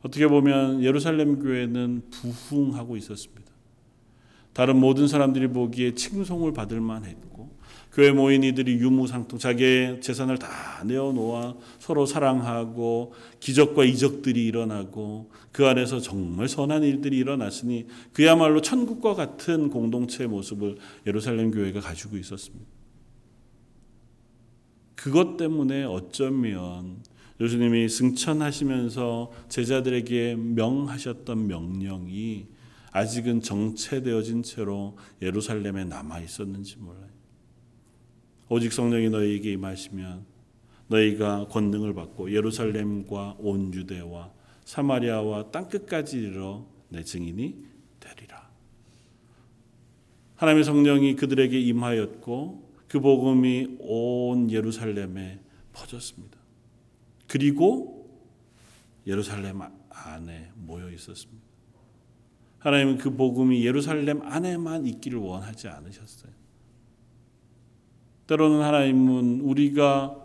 어떻게 0.00 0.26
보면 0.26 0.82
예루살렘 0.82 1.38
교회는 1.40 2.02
부흥하고 2.10 2.96
있었습니다. 2.96 3.47
다른 4.52 4.76
모든 4.76 5.06
사람들이 5.06 5.48
보기에 5.48 5.94
칭송을 5.94 6.52
받을 6.52 6.80
만했고 6.80 7.56
교회 7.92 8.12
모인 8.12 8.44
이들이 8.44 8.74
유무상통 8.78 9.38
자기의 9.38 10.00
재산을 10.00 10.38
다 10.38 10.48
내어놓아 10.84 11.56
서로 11.78 12.06
사랑하고 12.06 13.12
기적과 13.40 13.84
이적들이 13.84 14.46
일어나고 14.46 15.30
그 15.50 15.66
안에서 15.66 15.98
정말 15.98 16.48
선한 16.48 16.84
일들이 16.84 17.18
일어났으니 17.18 17.86
그야말로 18.12 18.60
천국과 18.60 19.14
같은 19.14 19.70
공동체의 19.70 20.28
모습을 20.28 20.76
예루살렘 21.06 21.50
교회가 21.50 21.80
가지고 21.80 22.18
있었습니다. 22.18 22.66
그것 24.94 25.36
때문에 25.36 25.84
어쩌면 25.84 27.02
예수님이 27.40 27.88
승천하시면서 27.88 29.32
제자들에게 29.48 30.34
명하셨던 30.36 31.46
명령이 31.46 32.46
아직은 32.92 33.42
정체되어진 33.42 34.42
채로 34.42 34.96
예루살렘에 35.20 35.84
남아 35.84 36.20
있었는지 36.20 36.76
몰라요. 36.78 37.08
오직 38.48 38.72
성령이 38.72 39.10
너희에게 39.10 39.52
임하시면 39.52 40.24
너희가 40.88 41.48
권능을 41.48 41.94
받고 41.94 42.32
예루살렘과 42.32 43.36
온 43.38 43.74
유대와 43.74 44.32
사마리아와 44.64 45.50
땅 45.50 45.68
끝까지 45.68 46.18
이르러 46.18 46.66
내 46.88 47.02
증인이 47.02 47.64
되리라. 48.00 48.48
하나님의 50.36 50.64
성령이 50.64 51.16
그들에게 51.16 51.58
임하였고 51.60 52.68
그 52.88 53.00
복음이 53.00 53.76
온 53.80 54.50
예루살렘에 54.50 55.40
퍼졌습니다. 55.72 56.38
그리고 57.26 58.08
예루살렘 59.06 59.60
안에 59.90 60.50
모여 60.54 60.90
있었습니다. 60.90 61.47
하나님은 62.58 62.98
그 62.98 63.14
복음이 63.14 63.64
예루살렘 63.64 64.22
안에만 64.22 64.86
있기를 64.86 65.18
원하지 65.18 65.68
않으셨어요. 65.68 66.32
때로는 68.26 68.62
하나님은 68.62 69.40
우리가 69.40 70.16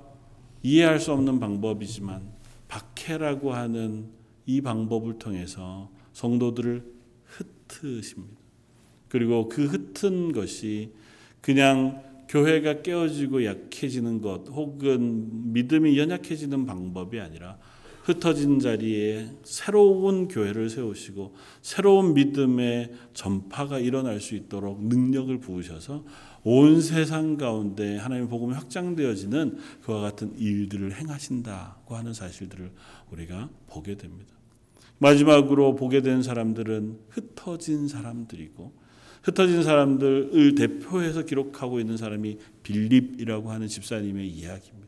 이해할 0.62 1.00
수 1.00 1.12
없는 1.14 1.40
방법이지만 1.40 2.32
박해라고 2.68 3.54
하는 3.54 4.10
이 4.46 4.62
방법을 4.62 5.20
통해서 5.20 5.90
성도들을 6.14 6.84
흩으십니다. 7.24 8.42
그리고 9.08 9.48
그 9.48 9.66
흩은 9.66 10.32
것이 10.32 10.92
그냥 11.40 12.04
교회가 12.28 12.82
깨어지고 12.82 13.46
약해지는 13.46 14.22
것 14.22 14.48
혹은 14.50 15.54
믿음이 15.54 15.98
연약해지는 16.00 16.66
방법이 16.66 17.20
아니라 17.20 17.60
흩어진 18.04 18.60
자리에 18.60 19.30
새로운 19.44 20.28
교회를 20.28 20.70
세우시고 20.70 21.36
새로운 21.62 22.14
믿음의 22.14 22.92
전파가 23.14 23.80
일어날 23.80 24.20
수 24.20 24.36
있도록 24.36 24.84
능력을 24.84 25.38
부으셔서 25.40 26.04
온 26.44 26.82
세상 26.82 27.38
가운데 27.38 27.98
하나님의 27.98 28.30
복음이 28.30 28.54
확장되어지는 28.54 29.58
그와 29.84 30.02
같은 30.02 30.38
일들을 30.38 30.94
행하신다고 30.94 31.96
하는 31.96 32.14
사실들을 32.14 32.72
우리가 33.12 33.50
보게 33.68 33.96
됩니다. 33.96 34.34
마지막으로 34.98 35.76
보게 35.76 36.02
된 36.02 36.22
사람들은 36.22 37.00
흩어진 37.10 37.88
사람들이고 37.88 38.74
흩어진 39.24 39.64
사람들을 39.64 40.56
대표해서 40.56 41.24
기록하고 41.24 41.80
있는 41.80 41.96
사람이 41.96 42.38
빌립이라고 42.64 43.50
하는 43.50 43.68
집사님의 43.68 44.28
이야기입니다. 44.28 44.83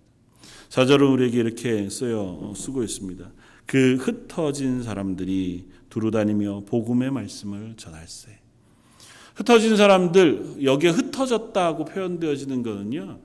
사절은 0.70 1.08
우리에게 1.08 1.38
이렇게 1.40 1.90
쓰여 1.90 2.54
쓰고 2.56 2.84
있습니다. 2.84 3.32
그 3.66 3.96
흩어진 3.96 4.84
사람들이 4.84 5.66
두루 5.90 6.12
다니며 6.12 6.64
복음의 6.66 7.12
말씀을 7.12 7.76
전할세. 7.78 8.38
흩어진 9.36 9.76
사람들 9.76 10.64
여기에 10.64 10.92
흩어졌다고 10.92 11.86
표현되어지는 11.86 12.64
것은요. 12.64 13.20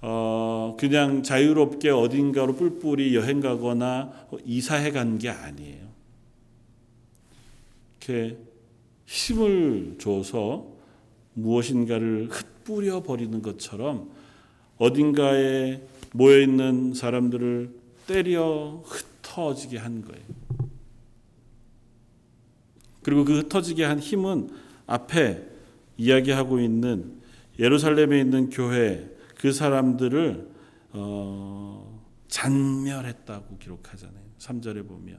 어, 0.00 0.76
그냥 0.78 1.22
자유롭게 1.24 1.90
어딘가로 1.90 2.54
뿔뿔이 2.54 3.14
여행 3.16 3.40
가거나 3.40 4.12
이사해 4.44 4.92
간 4.92 5.18
게 5.18 5.28
아니에요. 5.28 5.88
이렇게 8.00 8.38
힘을 9.06 9.96
줘서 9.98 10.66
무엇인가를 11.34 12.28
흩뿌려 12.30 13.02
버리는 13.02 13.42
것처럼 13.42 14.10
어딘가에 14.78 15.80
모여 16.12 16.40
있는 16.40 16.94
사람들을 16.94 17.74
때려 18.06 18.82
흩어지게 18.84 19.78
한 19.78 20.02
거예요. 20.02 20.24
그리고 23.02 23.24
그 23.24 23.38
흩어지게 23.38 23.84
한 23.84 23.98
힘은 23.98 24.50
앞에 24.86 25.46
이야기하고 25.96 26.60
있는 26.60 27.18
예루살렘에 27.58 28.20
있는 28.20 28.50
교회 28.50 29.10
그 29.36 29.52
사람들을 29.52 30.48
어, 30.92 32.02
잔멸했다고 32.28 33.58
기록하잖아요. 33.58 34.24
3절에 34.38 34.86
보면 34.86 35.18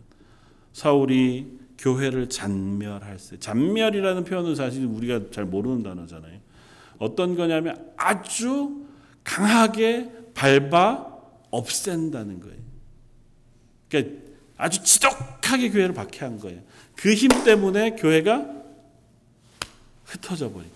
사울이 0.73 1.59
교회를 1.77 2.29
잔멸할세. 2.29 3.39
잔멸이라는 3.39 4.23
표현은 4.23 4.55
사실 4.55 4.85
우리가 4.85 5.31
잘 5.31 5.45
모르는 5.45 5.83
단어잖아요. 5.83 6.39
어떤 6.97 7.35
거냐면 7.35 7.91
아주 7.95 8.85
강하게 9.23 10.11
밟아 10.39 11.05
없앤다는 11.51 12.39
거예요. 12.39 12.57
그러니까 13.89 14.15
아주 14.55 14.81
지독하게 14.83 15.69
교회를 15.71 15.93
박해한 15.93 16.39
거예요. 16.39 16.61
그 16.95 17.13
힘 17.15 17.29
때문에 17.43 17.91
교회가 17.95 18.45
흩어져 20.05 20.51
버린. 20.51 20.69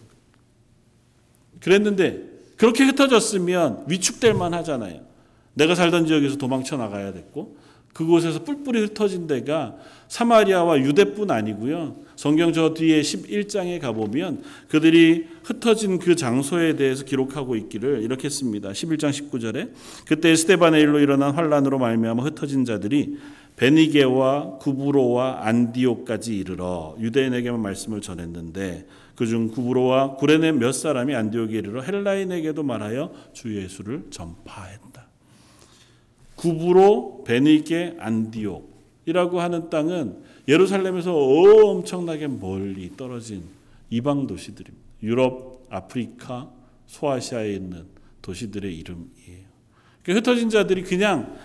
그랬는데 1.62 2.24
그렇게 2.58 2.84
흩어졌으면 2.84 3.86
위축될 3.88 4.34
만 4.34 4.54
하잖아요. 4.54 5.06
내가 5.54 5.76
살던 5.76 6.08
지역에서 6.08 6.38
도망쳐 6.38 6.76
나가야 6.78 7.14
됐고 7.14 7.58
그곳에서 7.94 8.44
뿔뿔이 8.44 8.80
흩어진 8.82 9.28
데가 9.28 9.76
사마리아와 10.08 10.80
유대뿐 10.80 11.32
아니고요. 11.32 12.04
성경 12.16 12.54
저 12.54 12.74
뒤에 12.74 13.02
11장에 13.02 13.80
가보면 13.80 14.44
그들이 14.68 15.28
흩어진 15.44 16.00
그 16.00 16.16
장소에 16.16 16.76
대해서 16.76 17.04
기록하고 17.04 17.56
있기를 17.56 18.02
이렇게 18.02 18.30
씁니다. 18.30 18.70
11장 18.70 19.10
19절에 19.10 19.72
그때 20.08 20.36
스테반의 20.36 20.82
일로 20.82 21.00
일어난 21.00 21.32
환란으로 21.32 21.80
말미암아 21.80 22.24
흩어진 22.24 22.66
자들이 22.66 23.18
베니게와 23.56 24.58
구브로와 24.58 25.46
안디오까지 25.46 26.38
이르러 26.38 26.96
유대인에게만 27.00 27.62
말씀을 27.62 28.02
전했는데 28.02 28.88
그중 29.16 29.50
구브로와 29.50 30.16
구레네 30.16 30.54
몇 30.54 30.72
사람이 30.72 31.14
안디옥에 31.14 31.58
이르러 31.60 31.82
헬라인에게도 31.82 32.64
말하여 32.64 33.12
주 33.34 33.56
예수를 33.56 34.06
전파했다. 34.10 35.13
구브로, 36.36 37.24
베니게, 37.26 37.98
안디옥이라고 38.00 39.40
하는 39.40 39.70
땅은 39.70 40.24
예루살렘에서 40.48 41.16
엄청나게 41.16 42.28
멀리 42.28 42.96
떨어진 42.96 43.44
이방 43.90 44.28
도시들입니다. 44.28 44.84
유럽, 45.04 45.66
아프리카, 45.70 46.52
소아시아에 46.88 47.54
있는 47.54 47.86
도시들의 48.22 48.76
이름이에요. 48.78 49.44
그러니까 50.04 50.32
흩어진 50.32 50.50
자들이 50.50 50.84
그냥 50.84 51.38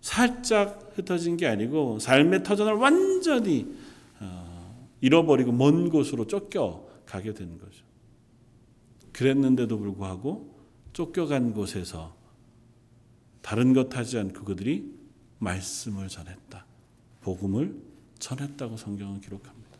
살짝 0.00 0.92
흩어진 0.94 1.36
게 1.36 1.46
아니고 1.46 1.98
삶의 1.98 2.42
터전을 2.42 2.74
완전히 2.74 3.66
어, 4.20 4.86
잃어버리고 5.00 5.52
먼 5.52 5.90
곳으로 5.90 6.26
쫓겨 6.26 6.86
가게 7.04 7.34
된 7.34 7.58
거죠. 7.58 7.84
그랬는데도 9.12 9.78
불구하고 9.78 10.54
쫓겨간 10.92 11.52
곳에서 11.52 12.14
다른 13.46 13.74
것 13.74 13.96
하지 13.96 14.18
않고 14.18 14.44
그들이 14.44 14.84
말씀을 15.38 16.08
전했다. 16.08 16.66
복음을 17.20 17.76
전했다고 18.18 18.76
성경은 18.76 19.20
기록합니다. 19.20 19.70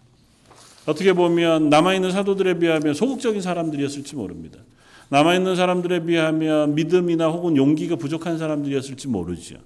어떻게 0.87 1.12
보면 1.12 1.69
남아있는 1.69 2.12
사도들에 2.12 2.61
비하면 2.61 2.95
소극적인 2.95 3.41
사람들이었을지 3.41 4.14
모릅니다. 4.14 4.61
남아있는 5.09 5.57
사람들에 5.57 6.05
비하면 6.05 6.77
믿음이나 6.77 7.27
혹은 7.27 7.57
용기가 7.57 7.97
부족한 7.97 8.39
사람들이었을지 8.39 9.09
모르죠. 9.09 9.57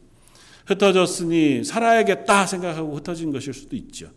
흩어졌으니 0.64 1.62
살아야겠다 1.62 2.46
생각하고 2.46 2.96
흩어진 2.96 3.30
것일 3.32 3.52
수도 3.52 3.76
있죠. 3.76 4.08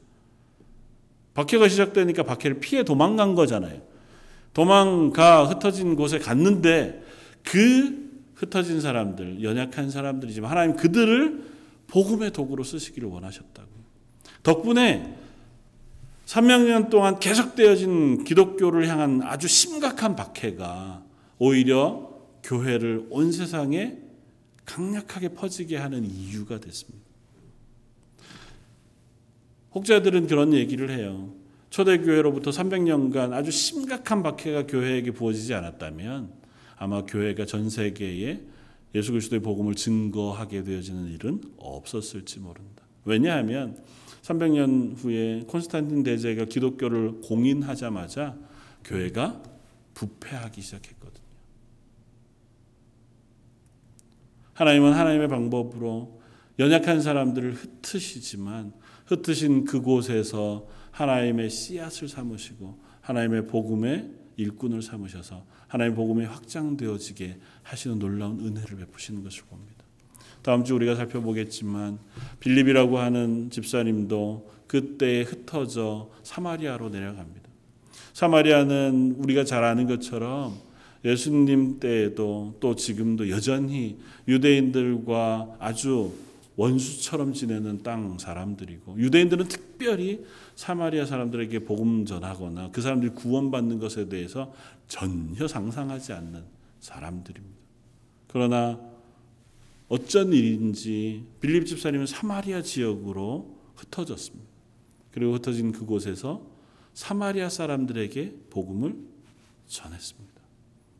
박해가 1.33 1.67
시작되니까 1.67 2.23
박해를 2.23 2.61
피해 2.61 2.83
도망간 2.83 3.35
거잖아요. 3.35 3.81
도망가 4.53 5.43
흩어진 5.43 5.97
곳에 5.97 6.19
갔는데 6.19 7.03
그 7.43 8.02
흩어진 8.43 8.81
사람들, 8.81 9.43
연약한 9.43 9.89
사람들이지만 9.89 10.49
하나님 10.49 10.75
그들을 10.75 11.43
복음의 11.87 12.31
도구로 12.31 12.63
쓰시기를 12.63 13.07
원하셨다고. 13.09 13.69
덕분에 14.43 15.17
300년 16.25 16.89
동안 16.89 17.19
계속되어진 17.19 18.23
기독교를 18.23 18.87
향한 18.87 19.21
아주 19.23 19.47
심각한 19.47 20.15
박해가 20.15 21.03
오히려 21.37 22.11
교회를 22.43 23.07
온 23.09 23.31
세상에 23.31 23.97
강력하게 24.65 25.29
퍼지게 25.29 25.77
하는 25.77 26.05
이유가 26.05 26.59
됐습니다. 26.59 27.03
혹자들은 29.75 30.27
그런 30.27 30.53
얘기를 30.53 30.89
해요. 30.89 31.33
초대교회로부터 31.69 32.51
300년간 32.51 33.33
아주 33.33 33.51
심각한 33.51 34.21
박해가 34.23 34.67
교회에게 34.67 35.11
부어지지 35.11 35.53
않았다면 35.53 36.42
아마 36.77 37.03
교회가 37.03 37.45
전 37.45 37.69
세계에 37.69 38.41
예수 38.95 39.11
그리스도의 39.11 39.41
복음을 39.41 39.75
증거하게 39.75 40.63
되어지는 40.63 41.11
일은 41.13 41.41
없었을지 41.57 42.39
모른다. 42.39 42.83
왜냐하면 43.05 43.77
300년 44.21 44.95
후에 44.97 45.43
콘스탄틴 45.47 46.03
대제가 46.03 46.45
기독교를 46.45 47.21
공인하자마자 47.21 48.37
교회가 48.85 49.41
부패하기 49.93 50.61
시작했거든요. 50.61 51.23
하나님은 54.53 54.93
하나님의 54.93 55.27
방법으로 55.27 56.21
연약한 56.59 57.01
사람들을 57.01 57.53
흩으시지만 57.53 58.73
흩으신 59.07 59.65
그곳에서 59.65 60.67
하나님의 60.91 61.49
씨앗을 61.49 62.07
삼으시고 62.07 62.79
하나님의 63.01 63.47
복음의 63.47 64.11
일꾼을 64.37 64.81
삼으셔서 64.81 65.45
하나님의 65.73 65.95
복음이 65.95 66.25
확장되어지게 66.25 67.37
하시는 67.63 67.97
놀라운 67.97 68.39
은혜를 68.39 68.77
베푸시는 68.77 69.23
것을 69.23 69.43
봅니다. 69.49 69.83
다음 70.43 70.63
주 70.63 70.75
우리가 70.75 70.95
살펴보겠지만 70.95 71.97
빌립이라고 72.39 72.99
하는 72.99 73.49
집사님도 73.49 74.51
그때 74.67 75.21
흩어져 75.21 76.11
사마리아로 76.21 76.89
내려갑니다. 76.89 77.49
사마리아는 78.13 79.15
우리가 79.17 79.45
잘 79.45 79.63
아는 79.63 79.87
것처럼 79.87 80.59
예수님 81.03 81.79
때에도 81.79 82.55
또 82.59 82.75
지금도 82.75 83.31
여전히 83.31 83.97
유대인들과 84.27 85.57
아주 85.59 86.13
원수처럼 86.55 87.33
지내는 87.33 87.81
땅 87.81 88.17
사람들이고 88.19 88.97
유대인들은 88.99 89.47
특별히 89.47 90.23
사마리아 90.55 91.05
사람들에게 91.05 91.59
복음 91.59 92.05
전하거나 92.05 92.69
그 92.71 92.81
사람들이 92.81 93.13
구원받는 93.13 93.79
것에 93.79 94.07
대해서 94.07 94.53
전혀 94.87 95.47
상상하지 95.47 96.13
않는 96.13 96.43
사람들입니다. 96.79 97.57
그러나 98.27 98.79
어쩐 99.89 100.33
일인지 100.33 101.25
빌립 101.39 101.65
집사님은 101.65 102.05
사마리아 102.05 102.61
지역으로 102.61 103.57
흩어졌습니다. 103.75 104.49
그리고 105.11 105.33
흩어진 105.33 105.71
그곳에서 105.71 106.45
사마리아 106.93 107.49
사람들에게 107.49 108.47
복음을 108.49 108.95
전했습니다. 109.67 110.33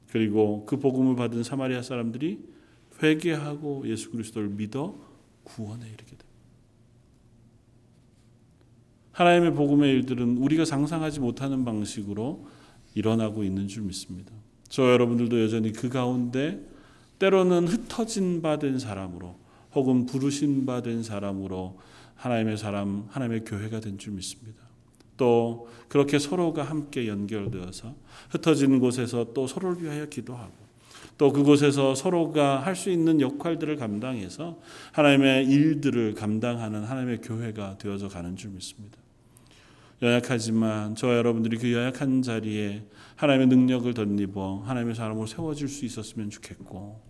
그리고 0.09 0.65
그 0.65 0.79
복음을 0.79 1.15
받은 1.15 1.43
사마리아 1.43 1.81
사람들이 1.81 2.39
회개하고 3.01 3.87
예수 3.87 4.11
그리스도를 4.11 4.49
믿어 4.49 4.95
구원에 5.43 5.85
이르게 5.87 6.05
됩니다. 6.05 6.23
하나님의 9.11 9.53
복음의 9.53 9.91
일들은 9.91 10.37
우리가 10.37 10.65
상상하지 10.65 11.19
못하는 11.19 11.65
방식으로 11.65 12.47
일어나고 12.95 13.43
있는 13.43 13.67
줄 13.67 13.83
믿습니다. 13.83 14.31
저 14.69 14.91
여러분들도 14.91 15.41
여전히 15.43 15.71
그 15.71 15.89
가운데 15.89 16.59
때로는 17.19 17.67
흩어진 17.67 18.41
바 18.41 18.57
된 18.57 18.79
사람으로 18.79 19.35
혹은 19.75 20.05
부르신 20.05 20.65
바 20.65 20.81
된 20.81 21.03
사람으로 21.03 21.79
하나님의 22.15 22.57
사람, 22.57 23.05
하나님의 23.09 23.43
교회가 23.45 23.79
된 23.79 23.97
줄 23.97 24.13
믿습니다. 24.13 24.61
또 25.17 25.69
그렇게 25.89 26.17
서로가 26.19 26.63
함께 26.63 27.07
연결되어서 27.07 27.93
흩어진 28.31 28.79
곳에서 28.79 29.33
또 29.33 29.45
서로를 29.47 29.83
위하여 29.83 30.07
기도하고 30.07 30.51
또 31.17 31.31
그곳에서 31.31 31.93
서로가 31.93 32.65
할 32.65 32.75
수 32.75 32.89
있는 32.89 33.21
역할들을 33.21 33.75
감당해서 33.77 34.59
하나님의 34.93 35.45
일들을 35.45 36.15
감당하는 36.15 36.83
하나님의 36.83 37.21
교회가 37.21 37.77
되어져 37.77 38.07
가는 38.07 38.35
줄 38.35 38.49
믿습니다. 38.51 38.97
연약하지만 40.01 40.95
저 40.95 41.15
여러분들이 41.15 41.57
그 41.57 41.71
연약한 41.71 42.21
자리에 42.21 42.83
하나님의 43.15 43.47
능력을 43.47 43.93
덧입어 43.93 44.63
하나님의 44.65 44.95
사람으로 44.95 45.25
세워질 45.25 45.67
수 45.67 45.85
있었으면 45.85 46.29
좋겠고 46.29 47.01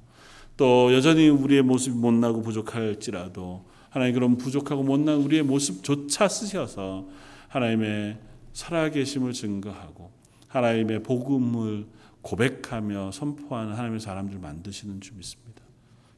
또 0.58 0.94
여전히 0.94 1.30
우리의 1.30 1.64
모습이 1.64 1.96
못나고 1.96 2.42
부족할지라도 2.42 3.66
하나님 3.90 4.14
그런 4.14 4.38
부족하고 4.38 4.84
못난 4.84 5.18
우리의 5.18 5.44
모습조차 5.44 6.28
쓰셔서 6.28 7.08
하나님의 7.48 8.18
살아계심을 8.54 9.34
증거하고 9.34 10.12
하나님의 10.48 11.04
복음을 11.04 11.88
고백하며 12.22 13.12
선포하는 13.12 13.74
하나님의 13.74 14.00
사람들 14.00 14.40
만드시는 14.40 15.02
줄 15.02 15.18
믿습니다. 15.18 15.62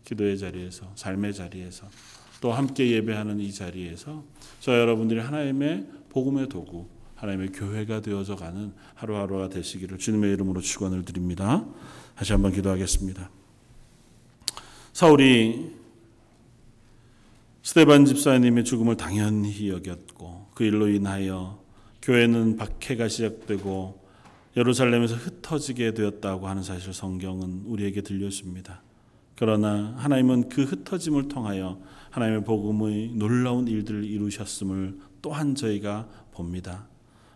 기도의 0.04 0.38
자리에서 0.38 0.92
삶의 0.96 1.34
자리에서 1.34 1.88
또 2.42 2.52
함께 2.52 2.92
예배하는 2.92 3.40
이 3.40 3.52
자리에서 3.52 4.24
저 4.60 4.80
여러분들이 4.80 5.20
하나님의 5.20 5.88
복음의 6.16 6.48
도구 6.48 6.86
하나님의 7.16 7.52
교회가 7.52 8.00
되어져 8.00 8.38
가는 8.38 8.72
하루하루가 8.94 9.50
되시기를 9.50 9.98
주님의 9.98 10.32
이름으로 10.32 10.62
축원을 10.62 11.04
드립니다. 11.04 11.66
다시 12.16 12.32
한번 12.32 12.54
기도하겠습니다. 12.54 13.30
사울이 14.94 15.74
스테반 17.64 18.06
집사님의 18.06 18.64
죽음을 18.64 18.96
당연히 18.96 19.68
여겼고 19.68 20.48
그 20.54 20.64
일로 20.64 20.88
인하여 20.88 21.60
교회는 22.02 22.56
박해가 22.56 23.10
시작되고 23.10 24.00
예루살렘에서 24.56 25.16
흩어지게 25.16 25.96
되었다고 25.96 26.48
하는 26.48 26.64
사실 26.64 26.94
성경은 26.94 27.64
우리에게 27.66 28.00
들려줍니다. 28.00 28.82
그러나 29.36 29.94
하나님은 29.98 30.48
그 30.48 30.64
흩어짐을 30.64 31.28
통하여 31.28 31.78
하나님의 32.12 32.46
복음의 32.46 33.10
놀라운 33.16 33.68
일들을 33.68 34.06
이루셨음을 34.06 34.98
또한 35.26 35.56
저희가 35.56 36.08
봅니다. 36.32 36.88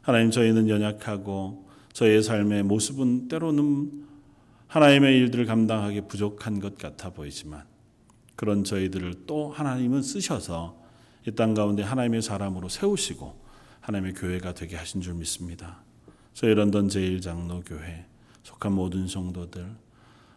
하나님 0.04 0.30
저희는 0.30 0.70
연약하고 0.70 1.68
저희의 1.92 2.22
삶의 2.22 2.62
모습은 2.62 3.30
때로는 3.30 4.06
하나님의 4.68 5.18
일들을 5.18 5.48
감당하기 5.48 6.02
부족한 6.02 6.60
것 6.60 6.78
같아 6.78 7.10
보이지만 7.10 7.64
그런 8.36 8.64
저희들을 8.64 9.26
또 9.26 9.50
하나님은 9.50 10.04
쓰셔서 10.04 10.78
이 11.28 11.32
땅 11.32 11.56
가운데 11.56 11.82
하나님의 11.82 12.22
사람으로 12.22 12.70
세우시고 12.70 13.34
하나님의 13.82 14.14
교회가 14.14 14.54
되게 14.54 14.76
하신 14.76 15.02
줄 15.02 15.16
믿습니다. 15.16 15.84
저희 16.36 16.54
런던 16.54 16.90
제1장로교회 16.90 18.06
속한 18.44 18.72
모든 18.72 19.08
성도들 19.08 19.68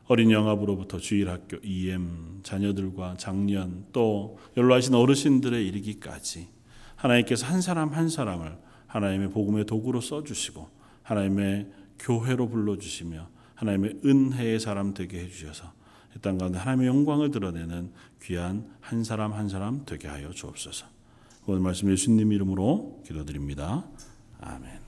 어린 0.06 0.30
영합으로부터 0.30 0.98
주일학교 0.98 1.58
EM 1.62 2.40
자녀들과 2.44 3.18
장년 3.18 3.84
또 3.92 4.38
연로하신 4.56 4.94
어르신들의 4.94 5.68
이르기까지 5.68 6.61
하나님께서 7.02 7.46
한 7.46 7.60
사람 7.60 7.90
한 7.90 8.08
사람을 8.08 8.56
하나님의 8.86 9.30
복음의 9.30 9.66
도구로 9.66 10.00
써주시고 10.00 10.68
하나님의 11.02 11.66
교회로 11.98 12.48
불러주시며 12.48 13.28
하나님의 13.54 14.00
은혜의 14.04 14.60
사람 14.60 14.94
되게 14.94 15.20
해주셔서 15.20 15.72
이 16.16 16.20
땅 16.20 16.38
가운데 16.38 16.58
하나님의 16.58 16.88
영광을 16.88 17.30
드러내는 17.30 17.90
귀한 18.22 18.70
한 18.80 19.02
사람 19.02 19.32
한 19.32 19.48
사람 19.48 19.84
되게 19.86 20.08
하여 20.08 20.30
주옵소서. 20.30 20.86
오늘 21.46 21.60
말씀 21.60 21.90
예수님 21.90 22.32
이름으로 22.32 23.02
기도드립니다. 23.06 23.84
아멘. 24.40 24.81